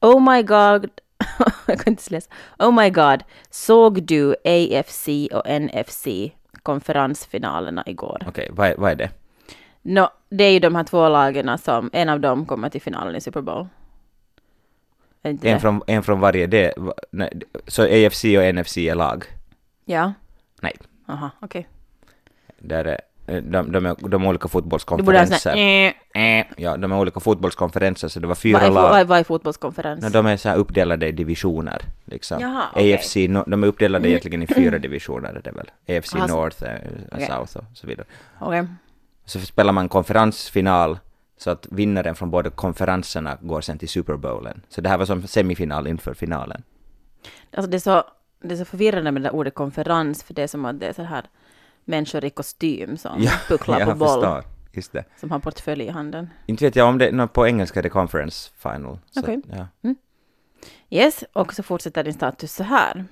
Oh 0.00 0.32
my 0.32 0.42
god. 0.42 0.90
jag 1.66 1.80
kan 1.80 1.92
inte 1.92 2.10
läsa. 2.14 2.30
Oh 2.58 2.72
my 2.82 2.90
god. 2.90 3.22
Såg 3.50 4.02
du 4.02 4.34
AFC 4.44 5.08
och 5.32 5.62
NFC 5.62 6.06
konferensfinalerna 6.62 7.82
igår? 7.86 8.22
Okej, 8.28 8.48
vad, 8.52 8.68
är- 8.68 8.76
vad 8.76 8.90
är 8.90 8.94
det? 8.96 9.10
Nå, 9.82 10.08
det 10.30 10.44
är 10.44 10.50
ju 10.50 10.58
de 10.58 10.74
här 10.74 10.84
två 10.84 11.08
lagen 11.08 11.58
som, 11.58 11.90
en 11.92 12.08
av 12.08 12.20
dem 12.20 12.46
kommer 12.46 12.68
till 12.68 12.82
finalen 12.82 13.16
i 13.16 13.20
Super 13.20 13.40
Bowl. 13.40 13.66
Inte 15.24 15.48
En 15.48 15.54
det? 15.54 15.60
från, 15.60 15.82
en 15.86 16.02
från 16.02 16.20
varje? 16.20 16.72
Va- 16.76 16.94
nej, 17.10 17.32
Så 17.66 17.82
AFC 17.82 18.24
och 18.24 18.54
NFC 18.54 18.76
är 18.76 18.94
lag? 18.94 19.24
Ja. 19.84 20.12
Nej. 20.62 20.72
Aha, 21.08 21.30
okej. 21.40 21.68
Där 22.58 22.84
är, 22.84 23.00
eh, 23.26 23.36
de, 23.42 23.72
de, 23.72 23.86
är, 23.86 24.08
de 24.08 24.24
är 24.24 24.28
olika 24.28 24.48
fotbollskonferenser. 24.48 25.50
här... 25.54 25.94
Eh, 26.40 26.46
Ja, 26.56 26.76
de 26.76 26.92
är 26.92 26.98
olika 26.98 27.20
fotbollskonferenser 27.20 28.08
så 28.08 28.20
det 28.20 28.26
var 28.26 28.28
Vad 28.30 28.38
fyra 28.38 28.60
är, 28.60 28.70
fo- 28.70 28.74
vad 28.74 28.84
är, 28.84 28.98
lag. 28.98 29.04
vad 29.04 29.18
är 29.18 29.24
fotbollskonferens? 29.24 30.02
No, 30.04 30.08
de 30.08 30.26
är 30.26 30.36
så 30.36 30.52
uppdelade 30.54 31.08
i 31.08 31.12
divisioner. 31.12 31.82
Liksom. 32.04 32.40
Jaha, 32.40 32.64
okej. 32.72 32.94
AFC, 32.94 33.16
no, 33.16 33.44
de 33.46 33.62
är 33.62 33.66
uppdelade 33.66 34.08
egentligen 34.08 34.42
i 34.42 34.46
fyra 34.46 34.78
divisioner, 34.78 35.28
är 35.34 35.40
det 35.44 35.50
väl? 35.52 35.70
AFC 35.98 36.14
Aha, 36.14 36.26
North, 36.26 36.56
Okej. 37.12 37.26
South 37.26 37.56
och 37.56 37.64
så 37.76 37.86
vidare. 37.86 38.06
Okej. 38.38 38.66
Så 39.24 39.40
spelar 39.40 39.72
man 39.72 39.88
konferensfinal 39.88 40.98
så 41.44 41.50
att 41.50 41.66
vinnaren 41.70 42.14
från 42.14 42.30
båda 42.30 42.50
konferenserna 42.50 43.38
går 43.40 43.60
sen 43.60 43.78
till 43.78 43.88
Super 43.88 44.16
Bowlen. 44.16 44.62
Så 44.68 44.80
det 44.80 44.88
här 44.88 44.98
var 44.98 45.06
som 45.06 45.26
semifinal 45.26 45.86
inför 45.86 46.14
finalen. 46.14 46.62
Alltså 47.52 47.70
det 47.70 47.76
är, 47.76 47.78
så, 47.78 48.04
det 48.40 48.54
är 48.54 48.56
så 48.56 48.64
förvirrande 48.64 49.12
med 49.12 49.22
det 49.22 49.28
där 49.28 49.34
ordet 49.34 49.54
konferens, 49.54 50.22
för 50.22 50.34
det 50.34 50.42
är 50.42 50.46
som 50.46 50.64
att 50.64 50.80
det 50.80 50.86
är 50.86 50.92
så 50.92 51.02
här 51.02 51.24
människor 51.84 52.24
i 52.24 52.30
kostym 52.30 52.96
som 52.96 53.26
pucklar 53.48 53.84
på 53.84 53.90
jag 53.90 53.98
boll, 53.98 54.08
förstår. 54.08 54.44
Just 54.72 54.92
det. 54.92 55.04
som 55.16 55.30
har 55.30 55.38
portfölj 55.38 55.84
i 55.84 55.88
handen. 55.88 56.30
Inte 56.46 56.64
vet 56.64 56.76
jag 56.76 56.88
om 56.88 56.98
det, 56.98 57.12
no, 57.12 57.28
på 57.28 57.46
engelska 57.46 57.78
är 57.78 57.82
det 57.82 57.88
conference 57.88 58.50
final. 58.56 58.98
Okej. 59.16 59.40
ja. 59.50 59.94
Yes, 60.90 61.24
och 61.32 61.54
så 61.54 61.62
fortsätter 61.62 62.04
din 62.04 62.14
status 62.14 62.52
så 62.52 62.64
här. 62.64 63.04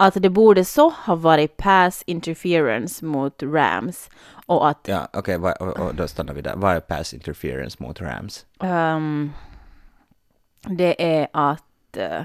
Att 0.00 0.14
det 0.14 0.30
borde 0.30 0.64
så 0.64 0.88
ha 0.90 1.14
varit 1.14 1.56
pass 1.56 2.02
interference 2.06 3.04
mot 3.04 3.42
Rams 3.42 4.10
och 4.46 4.68
att 4.68 4.78
Ja, 4.88 5.08
okej, 5.12 5.36
och 5.36 5.94
då 5.94 6.08
stannar 6.08 6.34
vi 6.34 6.40
där. 6.42 6.56
Vad 6.56 6.76
är 6.76 6.80
pass 6.80 7.14
interference 7.14 7.76
mot 7.82 8.00
Rams? 8.00 8.46
ehm, 8.60 9.32
det 10.62 11.18
är 11.18 11.28
att 11.32 11.96
eh, 11.96 12.20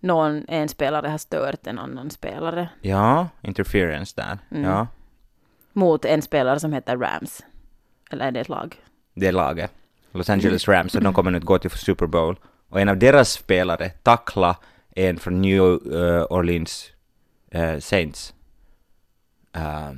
någon, 0.00 0.44
en 0.48 0.68
spelare 0.68 1.08
har 1.08 1.18
stört 1.18 1.66
en 1.66 1.78
annan 1.78 2.10
spelare 2.10 2.68
Ja, 2.80 3.28
interference 3.42 4.12
där. 4.16 4.38
Mm. 4.50 4.70
Ja, 4.70 4.86
mot 5.72 6.04
en 6.04 6.22
spelare 6.22 6.60
som 6.60 6.72
heter 6.72 6.96
Rams. 6.96 7.44
Eller 8.10 8.26
är 8.26 8.30
det 8.30 8.40
ett 8.40 8.48
lag? 8.48 8.76
det 9.14 9.26
är 9.26 9.32
laget. 9.32 9.72
Los 10.12 10.30
Angeles 10.30 10.68
Rams, 10.68 10.94
och 10.94 11.02
de 11.02 11.14
kommer 11.14 11.30
nu 11.30 11.38
att 11.38 11.44
gå 11.44 11.58
till 11.58 11.70
Super 11.70 12.06
Bowl. 12.06 12.36
Och 12.68 12.80
en 12.80 12.88
av 12.88 12.96
deras 12.96 13.30
spelare 13.32 13.88
tackla 13.90 14.56
en 14.94 15.18
från 15.18 15.42
New 15.42 15.62
eh, 15.94 16.22
Orleans 16.30 16.90
eh, 17.50 17.78
Saints 17.78 18.34
eh, 19.56 19.92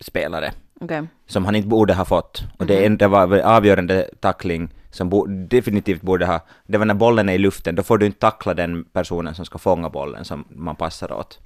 spelare. 0.00 0.52
Okej. 0.80 1.06
som 1.26 1.44
han 1.44 1.54
inte 1.54 1.68
borde 1.68 1.94
ha 1.94 2.04
fått. 2.04 2.42
Och 2.58 2.66
det, 2.66 2.86
en- 2.86 2.96
det 2.98 3.08
var 3.08 3.38
avgörande 3.40 4.10
tackling 4.20 4.68
som 4.90 5.08
bo, 5.08 5.26
definitivt 5.26 6.02
borde 6.02 6.26
ha... 6.26 6.40
Det 6.66 6.78
var 6.78 6.84
när 6.86 6.94
bollen 6.94 7.28
är 7.28 7.34
i 7.34 7.38
luften, 7.38 7.74
då 7.74 7.82
får 7.82 7.98
du 7.98 8.06
inte 8.06 8.18
tackla 8.18 8.54
den 8.54 8.84
personen 8.84 9.34
som 9.34 9.44
ska 9.44 9.58
fånga 9.58 9.88
bollen 9.90 10.24
som 10.24 10.44
man 10.48 10.76
passar 10.76 11.12
åt. 11.12 11.40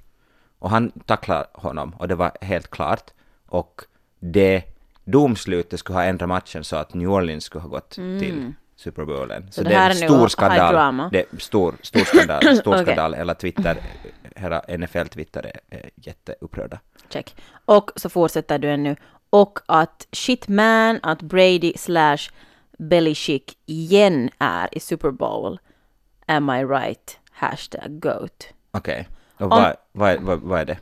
Och 0.59 0.69
han 0.69 0.91
tacklade 0.91 1.45
honom 1.53 1.95
och 1.99 2.07
det 2.07 2.15
var 2.15 2.31
helt 2.41 2.69
klart. 2.69 3.11
Och 3.45 3.81
det 4.19 4.63
domslutet 5.05 5.79
skulle 5.79 5.97
ha 5.99 6.03
ändrat 6.03 6.29
matchen 6.29 6.63
så 6.63 6.75
att 6.75 6.93
New 6.93 7.09
Orleans 7.11 7.43
skulle 7.43 7.61
ha 7.61 7.69
gått 7.69 7.89
till 7.89 8.53
Super 8.77 9.05
Bowlen. 9.05 9.51
Så, 9.51 9.61
det 9.63 9.69
det 9.69 9.75
är 9.75 9.79
här 9.79 9.89
en 9.91 9.97
är 9.97 10.01
nu 10.01 10.07
stor 10.07 10.27
skandal. 10.27 10.73
drama. 10.73 11.09
Det 11.11 11.19
är 11.19 11.37
stor, 11.39 11.75
stor 11.81 11.99
skandal. 11.99 12.41
Stor 12.57 12.73
Okej. 12.73 12.83
skandal. 12.85 13.13
Hela 13.15 13.33
Twitter, 13.35 13.77
hela 14.35 14.59
NFL-Twitter 14.67 15.43
är, 15.45 15.59
är 15.77 15.89
jätteupprörda. 15.95 16.79
Check. 17.09 17.35
Och 17.65 17.91
så 17.95 18.09
fortsätter 18.09 18.59
du 18.59 18.69
ännu. 18.71 18.95
Och 19.29 19.59
att 19.65 20.07
shitman, 20.11 20.99
att 21.03 21.21
Brady 21.21 21.73
slash 21.75 22.17
Belichick 22.77 23.57
igen 23.65 24.29
är 24.39 24.69
i 24.71 24.79
Super 24.79 25.11
Bowl. 25.11 25.59
Am 26.25 26.49
I 26.49 26.65
right? 26.65 27.19
Hashtag 27.31 27.99
GOAT. 27.99 28.47
Okej. 28.71 29.07
Och 29.35 29.41
Om- 29.41 29.49
vad, 29.49 29.75
vad, 29.91 30.21
vad, 30.21 30.39
vad 30.39 30.59
är 30.59 30.65
det? 30.65 30.77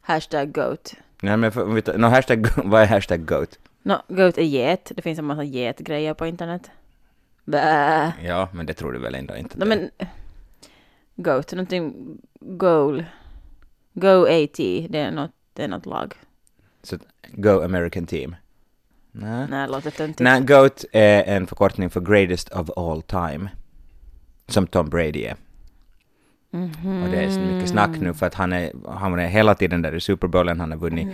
Hashtag 0.00 0.52
GOAT. 0.52 0.94
Nej 1.22 1.36
men 1.36 1.52
för, 1.52 1.98
no, 1.98 2.06
hashtag, 2.06 2.46
vad 2.64 2.82
är 2.82 2.86
hashtag 2.86 3.24
goat? 3.26 3.58
No, 3.82 3.94
GOAT 4.08 4.38
är 4.38 4.42
get. 4.42 4.92
Det 4.94 5.02
finns 5.02 5.18
en 5.18 5.24
massa 5.24 5.42
get-grejer 5.44 6.14
på 6.14 6.26
internet. 6.26 6.70
Bäh. 7.44 8.10
Ja, 8.24 8.48
men 8.52 8.66
det 8.66 8.74
tror 8.74 8.92
du 8.92 8.98
väl 8.98 9.14
ändå 9.14 9.36
inte? 9.36 9.58
No, 9.58 9.64
men 9.64 9.90
GOAT, 11.16 11.52
någonting 11.52 12.18
goal. 12.40 13.04
Go 13.92 14.26
AT, 14.26 14.56
det 14.88 14.98
är 14.98 15.10
något, 15.10 15.30
det 15.52 15.64
är 15.64 15.68
något 15.68 15.86
lag. 15.86 16.14
Så, 16.82 16.96
go 17.32 17.62
American 17.64 18.06
team? 18.06 18.36
Nej. 19.12 19.46
Nej, 19.50 19.68
låter 19.68 19.90
töntigt. 19.90 20.20
Nej, 20.20 20.40
GOAT 20.40 20.84
är 20.92 21.36
en 21.36 21.46
förkortning 21.46 21.90
för 21.90 22.00
greatest 22.00 22.48
of 22.48 22.70
all 22.76 23.02
time. 23.02 23.50
Som 24.46 24.66
Tom 24.66 24.90
Brady 24.90 25.24
är. 25.24 25.36
Och 27.04 27.10
det 27.10 27.24
är 27.24 27.30
så 27.30 27.40
mycket 27.40 27.68
snack 27.68 28.00
nu 28.00 28.14
för 28.14 28.26
att 28.26 28.34
han 28.34 28.52
är, 28.52 28.72
han 28.88 29.18
är 29.18 29.28
hela 29.28 29.54
tiden 29.54 29.82
där 29.82 29.94
i 29.94 30.00
Super 30.00 30.28
Bowlen. 30.28 30.60
Han 30.60 30.70
har 30.70 30.78
vunnit 30.78 31.08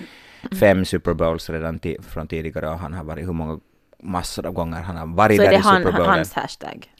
fem 0.60 0.84
Super 0.84 1.14
Bowls 1.14 1.50
redan 1.50 1.80
från 2.00 2.26
tidigare 2.26 2.68
och 2.68 2.78
han 2.78 2.92
har 2.92 3.04
varit 3.04 3.26
hur 3.26 3.32
många 3.32 3.60
massor 4.02 4.46
av 4.46 4.52
gånger 4.52 4.82
han 4.82 4.96
har 4.96 5.06
varit 5.06 5.36
Så 5.36 5.42
är 5.42 5.46
där 5.46 5.52
det 5.52 5.58
i 5.58 5.62
Super 5.62 5.92
Bowlen. 5.92 6.10
hans 6.10 6.32
hashtag? 6.32 6.92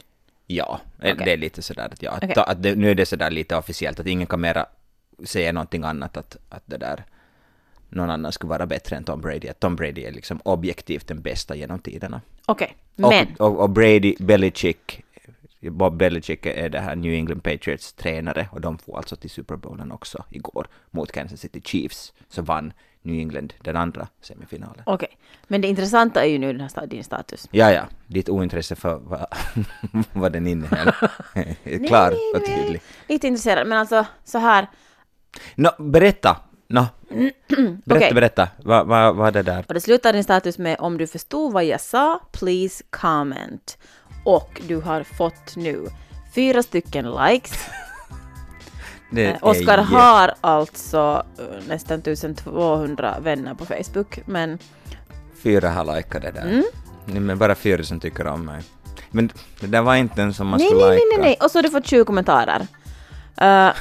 Ja, 0.47 0.81
Okej. 0.99 1.15
det 1.25 1.33
är 1.33 1.37
lite 1.37 1.63
sådär 1.63 1.89
att 1.93 2.03
ja, 2.03 2.21
ta- 2.35 2.43
att 2.43 2.63
det, 2.63 2.75
nu 2.75 2.91
är 2.91 2.95
det 2.95 3.07
sådär 3.07 3.31
lite 3.31 3.57
officiellt 3.57 4.01
att 4.01 4.07
ingen 4.07 4.27
kan 4.27 4.41
mera 4.41 4.67
säga 5.25 5.53
någonting 5.53 5.85
annat 5.85 6.17
att, 6.17 6.37
att 6.49 6.63
det 6.67 6.77
där 6.77 7.05
någon 7.89 8.11
annan 8.11 8.33
skulle 8.33 8.51
vara 8.51 8.67
bättre 8.67 8.97
än 8.97 9.05
Tom 9.05 9.21
Brady. 9.21 9.49
Att 9.49 9.61
Tom 9.61 9.77
Brady 9.77 10.05
är 10.05 10.13
liksom 10.13 10.41
objektivt 10.45 11.07
den 11.09 11.21
bästa 11.23 11.55
genom 11.57 11.79
tiderna. 11.79 12.21
Okej, 12.47 12.77
men. 12.97 13.27
Och, 13.39 13.47
och, 13.47 13.61
och 13.61 13.71
Brady, 13.71 14.15
Belichick, 14.19 15.03
Bob 15.61 15.97
Belichick 15.97 16.47
är 16.47 16.69
det 16.69 16.81
här 16.81 16.97
New 16.97 17.13
England 17.15 17.41
Patriots 17.43 17.93
tränare 17.93 18.49
och 18.53 18.61
de 18.61 18.79
får 18.79 18.97
alltså 18.97 19.17
till 19.17 19.31
Super 19.31 19.57
Bowlen 19.57 19.93
också 19.93 20.25
igår 20.31 20.67
mot 20.91 21.13
Kansas 21.13 21.41
City 21.41 21.61
Chiefs 21.65 22.13
så 22.29 22.43
vann 22.43 22.73
New 23.09 23.21
England 23.21 23.55
den 23.63 23.77
andra 23.77 24.09
semifinalen. 24.21 24.83
Okej, 24.87 25.19
men 25.47 25.61
det 25.61 25.69
intressanta 25.69 26.25
är 26.25 26.29
ju 26.29 26.39
nu 26.39 26.53
den 26.53 26.61
här 26.61 26.87
din 26.87 27.05
status. 27.05 27.49
Ja, 27.51 27.73
ja, 27.73 27.83
ditt 28.07 28.29
ointresse 28.29 28.77
för 28.77 28.95
vad, 28.95 29.27
vad 30.13 30.33
den 30.33 30.47
innehöll 30.47 30.93
klar 31.87 32.11
nej, 32.11 32.33
och 32.35 32.49
nej. 32.49 32.57
tydlig. 32.57 32.83
Lite 33.09 33.27
intresserad, 33.29 33.67
men 33.67 33.79
alltså 33.79 34.07
så 34.25 34.39
här. 34.39 34.67
Nå, 35.55 35.71
berätta! 35.79 36.37
Nå, 36.69 36.87
berätta, 37.85 37.95
Okej. 37.95 38.15
berätta. 38.15 38.49
Vad 38.65 38.87
vad 38.87 39.27
är 39.29 39.33
det 39.33 39.43
där? 39.43 39.65
Och 39.69 39.75
det 39.75 39.81
slutar 39.81 40.13
din 40.13 40.25
status 40.25 40.59
med 40.59 40.77
om 40.81 40.99
du 40.99 41.07
förstod 41.07 41.53
vad 41.53 41.65
jag 41.65 41.81
sa, 41.81 42.21
please 42.33 42.85
comment. 42.91 43.79
Och 44.25 44.61
du 44.69 44.77
har 44.77 45.03
fått 45.03 45.57
nu 45.57 45.87
fyra 46.35 46.63
stycken 46.63 47.11
likes. 47.11 47.69
Det 49.11 49.27
Eh, 49.27 49.37
Oskar 49.41 49.79
har 49.79 50.35
alltså 50.41 51.23
eh, 51.39 51.69
nästan 51.69 51.99
1200 51.99 53.17
vänner 53.21 53.55
på 53.55 53.65
Facebook, 53.65 54.19
men 54.27 54.59
Fyra 55.43 55.71
har 55.71 55.97
likat 55.97 56.23
det 56.23 56.31
där. 56.31 56.43
Mm. 56.43 56.65
Nej, 57.05 57.21
Men 57.21 57.39
bara 57.39 57.55
fyra 57.55 57.83
som 57.83 58.01
tycker 58.01 58.27
om 58.27 58.45
mig. 58.45 58.63
Men 59.11 59.31
det 59.61 59.67
där 59.67 59.83
var 59.83 59.95
inte 59.95 60.23
en 60.23 60.35
som 60.35 60.47
man 60.47 60.59
nej, 60.59 60.69
skulle 60.69 60.87
nej, 60.87 60.97
nej, 60.97 61.07
nej, 61.11 61.21
nej, 61.21 61.37
och 61.41 61.51
så 61.51 61.59
har 61.59 61.63
du 61.63 61.71
fått 61.71 61.87
20 61.87 62.05
kommentarer. 62.05 62.61
Uh, 63.43 63.73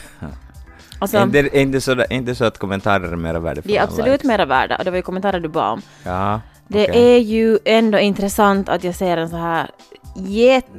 alltså, 0.99 1.17
Är 1.17 1.23
inte, 1.23 1.39
är 1.39 1.55
inte, 1.55 1.81
så, 1.81 1.91
är 1.91 2.13
inte 2.13 2.35
så 2.35 2.45
att 2.45 2.57
kommentarer 2.57 3.11
är 3.11 3.15
mera 3.15 3.39
värdefulla 3.39 3.73
de 3.73 3.79
är 3.79 3.83
absolut 3.83 4.07
likes? 4.11 4.23
mera 4.23 4.45
värda, 4.45 4.75
och 4.77 4.85
det 4.85 4.91
var 4.91 4.97
ju 4.97 5.01
kommentarer 5.01 5.39
du 5.39 5.49
bad 5.49 5.73
om. 5.73 5.81
Ja, 6.03 6.41
Det 6.67 6.83
okej. 6.89 7.15
är 7.15 7.19
ju 7.19 7.59
ändå 7.65 7.99
intressant 7.99 8.69
att 8.69 8.83
jag 8.83 8.95
ser 8.95 9.17
en 9.17 9.29
så 9.29 9.37
här 9.37 9.71
jätte, 10.15 10.71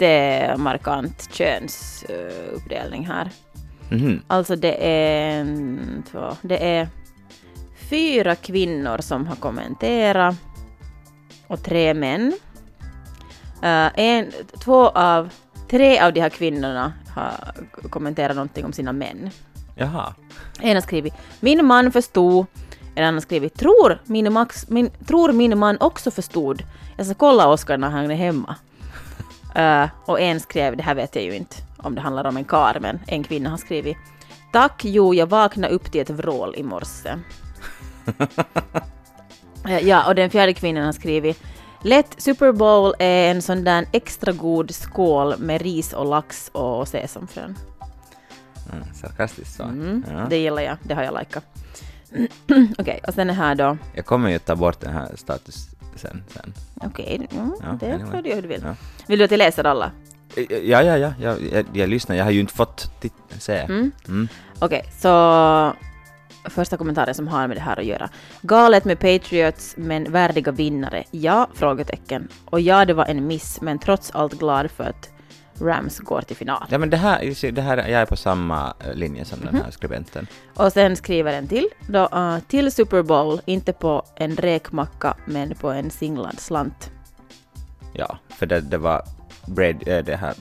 jättemarkant 0.00 1.28
könsuppdelning 1.32 3.06
här. 3.06 3.30
Mhm. 3.90 4.22
Alltså 4.26 4.56
det 4.56 4.86
är 4.86 5.40
en, 5.40 6.04
två, 6.10 6.36
det 6.42 6.76
är 6.76 6.88
fyra 7.90 8.34
kvinnor 8.34 8.98
som 9.00 9.26
har 9.26 9.36
kommenterat 9.36 10.34
och 11.46 11.62
tre 11.62 11.94
män. 11.94 12.32
Eh, 13.62 13.88
en, 13.94 14.32
två 14.60 14.88
av, 14.88 15.30
tre 15.70 16.00
av 16.00 16.12
de 16.12 16.20
här 16.20 16.28
kvinnorna 16.28 16.92
har 17.14 17.54
kommenterat 17.90 18.36
någonting 18.36 18.64
om 18.64 18.72
sina 18.72 18.92
män. 18.92 19.30
Jaha. 19.74 20.14
En 20.60 20.74
har 20.74 20.82
skrivit 20.82 21.14
”Min 21.40 21.66
man 21.66 21.92
förstod”, 21.92 22.46
en 22.94 23.04
annan 23.04 23.20
skrivit 23.20 23.54
”Tror 23.54 23.98
min, 24.04 24.32
max, 24.32 24.68
min, 24.68 24.90
tror 25.06 25.32
min 25.32 25.58
man 25.58 25.76
också 25.80 26.10
förstod? 26.10 26.62
Jag 26.96 27.06
ska 27.06 27.14
kolla 27.14 27.48
Oskar 27.48 27.76
när 27.76 27.90
han 27.90 28.10
är 28.10 28.14
hemma”. 28.14 28.54
Eh, 29.54 29.88
och 30.04 30.20
en 30.20 30.40
skrev, 30.40 30.76
det 30.76 30.82
här 30.82 30.94
vet 30.94 31.14
jag 31.14 31.24
ju 31.24 31.34
inte 31.34 31.56
om 31.78 31.94
det 31.94 32.00
handlar 32.00 32.26
om 32.26 32.36
en 32.36 32.44
kar, 32.44 32.78
men 32.80 32.98
en 33.06 33.24
kvinna 33.24 33.50
har 33.50 33.56
skrivit 33.56 33.96
”Tack, 34.52 34.84
jo, 34.84 35.14
jag 35.14 35.26
vaknade 35.26 35.74
upp 35.74 35.92
till 35.92 36.00
ett 36.00 36.10
vrål 36.10 36.54
i 36.56 36.62
morse”. 36.62 37.14
Ja, 39.82 40.06
och 40.08 40.14
den 40.14 40.30
fjärde 40.30 40.54
kvinnan 40.54 40.84
har 40.84 40.92
skrivit 40.92 41.42
Lätt 41.82 42.14
Super 42.18 42.52
Bowl 42.52 42.94
är 42.98 43.30
en 43.30 43.42
sån 43.42 43.64
där 43.64 43.86
extra 43.92 44.32
god 44.32 44.74
skål 44.74 45.34
med 45.38 45.62
ris 45.62 45.92
och 45.92 46.06
lax 46.06 46.48
och 46.52 46.88
sesamfrön. 46.88 47.58
Mm, 48.72 48.94
sarkastiskt 48.94 49.56
så. 49.56 49.62
Mm, 49.62 50.04
Ja. 50.10 50.26
Det 50.30 50.36
gillar 50.38 50.62
jag, 50.62 50.76
det 50.82 50.94
har 50.94 51.02
jag 51.02 51.18
likat. 51.18 51.44
Okej, 52.78 53.00
och 53.06 53.14
sen 53.14 53.30
är 53.30 53.34
här 53.34 53.54
då, 53.54 53.76
Jag 53.94 54.06
kommer 54.06 54.30
ju 54.30 54.38
ta 54.38 54.56
bort 54.56 54.80
den 54.80 54.92
här 54.92 55.08
status 55.16 55.68
sen. 55.96 56.24
sen. 56.28 56.54
okej, 56.74 57.28
mm, 57.30 57.52
Ja, 57.62 57.76
det 57.80 57.92
anyway. 57.92 58.10
får 58.10 58.22
du 58.22 58.28
göra 58.28 58.34
hur 58.34 58.42
du 58.42 58.48
vill. 58.48 58.62
Ja. 58.64 58.74
Vill 59.06 59.18
du 59.18 59.24
att 59.24 59.30
jag 59.30 59.38
läser 59.38 59.64
alla? 59.64 59.90
Ja, 60.36 60.82
ja, 60.82 60.96
ja, 60.98 61.12
ja 61.20 61.36
jag, 61.52 61.66
jag 61.72 61.88
lyssnar. 61.88 62.16
Jag 62.16 62.24
har 62.24 62.30
ju 62.30 62.40
inte 62.40 62.54
fått 62.54 62.90
se. 63.38 63.56
Mm. 63.56 63.92
Mm. 64.08 64.28
Okej, 64.58 64.84
så 64.98 65.72
första 66.44 66.76
kommentaren 66.76 67.14
som 67.14 67.28
har 67.28 67.48
med 67.48 67.56
det 67.56 67.60
här 67.60 67.80
att 67.80 67.86
göra. 67.86 68.08
Galet 68.42 68.84
med 68.84 68.98
Patriots, 68.98 69.74
men 69.76 70.12
värdiga 70.12 70.52
vinnare. 70.52 71.04
Ja? 71.10 71.48
Frågetecken. 71.54 72.28
Och 72.44 72.60
ja, 72.60 72.84
det 72.84 72.94
var 72.94 73.04
en 73.04 73.26
miss, 73.26 73.60
men 73.60 73.78
trots 73.78 74.10
allt 74.10 74.38
glad 74.38 74.70
för 74.70 74.84
att 74.84 75.10
Rams 75.60 75.98
går 75.98 76.22
till 76.22 76.36
final. 76.36 76.66
Ja, 76.70 76.78
men 76.78 76.90
det 76.90 76.96
här, 76.96 77.52
det 77.52 77.62
här, 77.62 77.76
jag 77.76 78.00
är 78.00 78.06
på 78.06 78.16
samma 78.16 78.74
eh, 78.80 78.94
linje 78.94 79.24
som 79.24 79.40
den 79.40 79.54
här 79.54 79.70
skribenten. 79.70 80.26
Och 80.54 80.72
sen 80.72 80.96
skriver 80.96 81.32
en 81.32 81.48
till. 81.48 81.68
Då, 81.88 82.08
uh, 82.14 82.38
till 82.38 82.72
Super 82.72 83.02
Bowl, 83.02 83.40
inte 83.44 83.72
på 83.72 84.02
en 84.16 84.36
räkmacka, 84.36 85.16
men 85.24 85.54
på 85.54 85.70
en 85.70 85.90
singlad 85.90 86.40
slant. 86.40 86.90
Ja, 87.92 88.18
för 88.28 88.46
det, 88.46 88.60
det 88.60 88.78
var 88.78 89.02
Brad, 89.48 89.88
äh, 89.88 90.04
det 90.04 90.16
här 90.16 90.34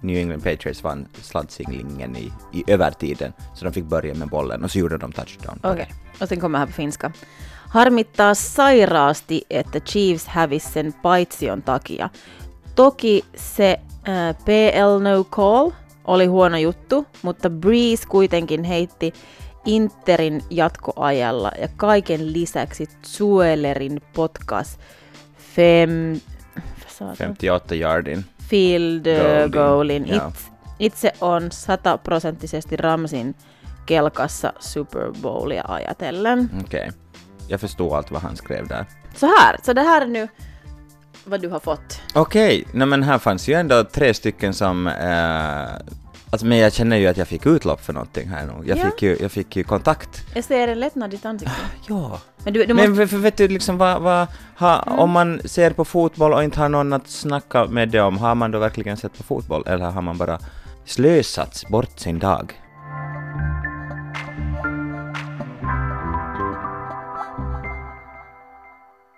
New 0.00 0.16
England 0.16 0.44
Patriots 0.44 0.84
vann 0.84 1.08
sladdsinglingen 1.22 2.16
i, 2.16 2.32
i 2.52 2.64
övertiden, 2.66 3.32
så 3.54 3.64
de 3.64 3.72
fick 3.72 3.84
börja 3.84 4.14
med 4.14 4.28
bollen 4.28 4.64
och 4.64 4.70
så 4.70 4.78
gjorde 4.78 4.98
de 4.98 5.12
touchdown. 5.12 5.58
Okej, 5.62 5.92
och 6.20 6.28
sen 6.28 6.40
kommer 6.40 6.58
här 6.58 6.66
på 6.66 6.72
finska. 6.72 7.12
Harmittaa 7.68 8.34
sairaasti, 8.34 9.42
että 9.50 9.80
Chiefs 9.80 10.26
hävisi 10.26 10.72
sen 10.72 10.92
paitsion 10.92 11.62
takia. 11.62 12.10
Toki 12.74 13.22
se 13.34 13.80
äh, 14.08 14.36
PL 14.44 15.02
no 15.02 15.24
call 15.24 15.70
oli 16.04 16.26
huono 16.26 16.58
juttu, 16.58 17.06
mutta 17.22 17.50
Breeze 17.50 18.08
kuitenkin 18.08 18.64
heitti 18.64 19.12
Interin 19.64 20.42
jatkoajalla 20.50 21.52
ja 21.60 21.68
kaiken 21.76 22.32
lisäksi 22.32 22.88
Zuelerin 23.06 24.00
potkas 24.12 24.78
fem, 25.56 26.20
det. 27.10 27.16
58 27.16 27.74
yardin. 27.74 28.24
field 28.50 29.06
uh, 29.06 29.14
Goalin, 29.14 29.50
goalin. 29.50 30.04
It, 30.04 30.22
itse 30.78 31.12
on 31.20 31.50
sataprosenttisesti 31.50 32.76
Ramsin 32.76 33.34
kelkassa 33.86 34.52
Super 34.60 35.10
Bowlia 35.10 35.64
ajatellen. 35.68 36.48
Okej. 36.64 36.90
Jag 37.48 37.60
förstod 37.60 37.92
allt 37.92 38.10
vad 38.10 38.22
han 38.22 38.36
skrev 38.36 38.68
där. 38.68 38.86
Så 39.14 39.26
här, 39.26 39.56
så 39.64 39.72
det 39.72 39.82
här 39.82 40.02
är 40.02 40.06
nu 40.06 40.28
vad 41.24 41.40
du 41.40 41.48
har 41.48 41.60
fått. 41.60 42.00
Okej, 42.14 42.64
nej 42.72 42.86
men 42.86 43.02
här 43.02 43.18
fanns 43.18 43.48
ju 43.48 43.54
ändå 43.54 43.84
tre 43.84 44.14
stycken 44.14 44.54
som... 44.54 44.86
Eh, 44.86 45.94
alltså 46.32 46.46
men 46.46 46.58
jag 46.58 46.72
känner 46.72 46.96
ju 46.96 47.06
att 47.06 47.16
jag 47.16 47.28
fick 47.28 47.46
utlopp 47.46 47.84
för 47.84 47.92
någonting 47.92 48.28
här 48.28 48.46
nu. 48.46 48.52
Jag, 48.68 48.78
Ja. 48.78 48.84
fick, 48.90 49.02
ju, 49.02 49.16
jag 49.20 49.32
fick 49.32 49.56
ju 49.56 49.64
kontakt. 49.64 50.22
Jag 50.34 50.44
ser 50.44 50.68
en 50.68 50.80
lättnad 50.80 51.12
i 51.14 51.16
ditt 51.16 51.24
ansikte. 51.26 51.54
Ja. 51.88 52.20
Men 52.44 52.52
du, 52.52 52.64
du 52.64 52.74
Men 52.74 52.90
måste... 52.90 53.06
för, 53.06 53.16
för 53.16 53.22
vet 53.22 53.36
du 53.36 53.48
liksom 53.48 53.78
vad, 53.78 54.02
vad 54.02 54.26
ha, 54.58 54.82
Mm. 54.86 54.98
om 54.98 55.10
man 55.10 55.40
ser 55.44 55.70
på 55.70 55.84
fotboll 55.84 56.32
och 56.32 56.44
inte 56.44 56.60
har 56.60 56.68
någon 56.68 56.92
att 56.92 57.08
snacka 57.08 57.64
med 57.64 57.88
det 57.88 58.00
om, 58.00 58.18
har 58.18 58.34
man 58.34 58.50
då 58.50 58.58
verkligen 58.58 58.96
sett 58.96 59.16
på 59.18 59.22
fotboll 59.22 59.62
eller 59.66 59.84
har 59.90 60.02
man 60.02 60.18
bara 60.18 60.38
slösat 60.86 61.64
bort 61.68 61.98
sin 61.98 62.18
dag? 62.18 62.52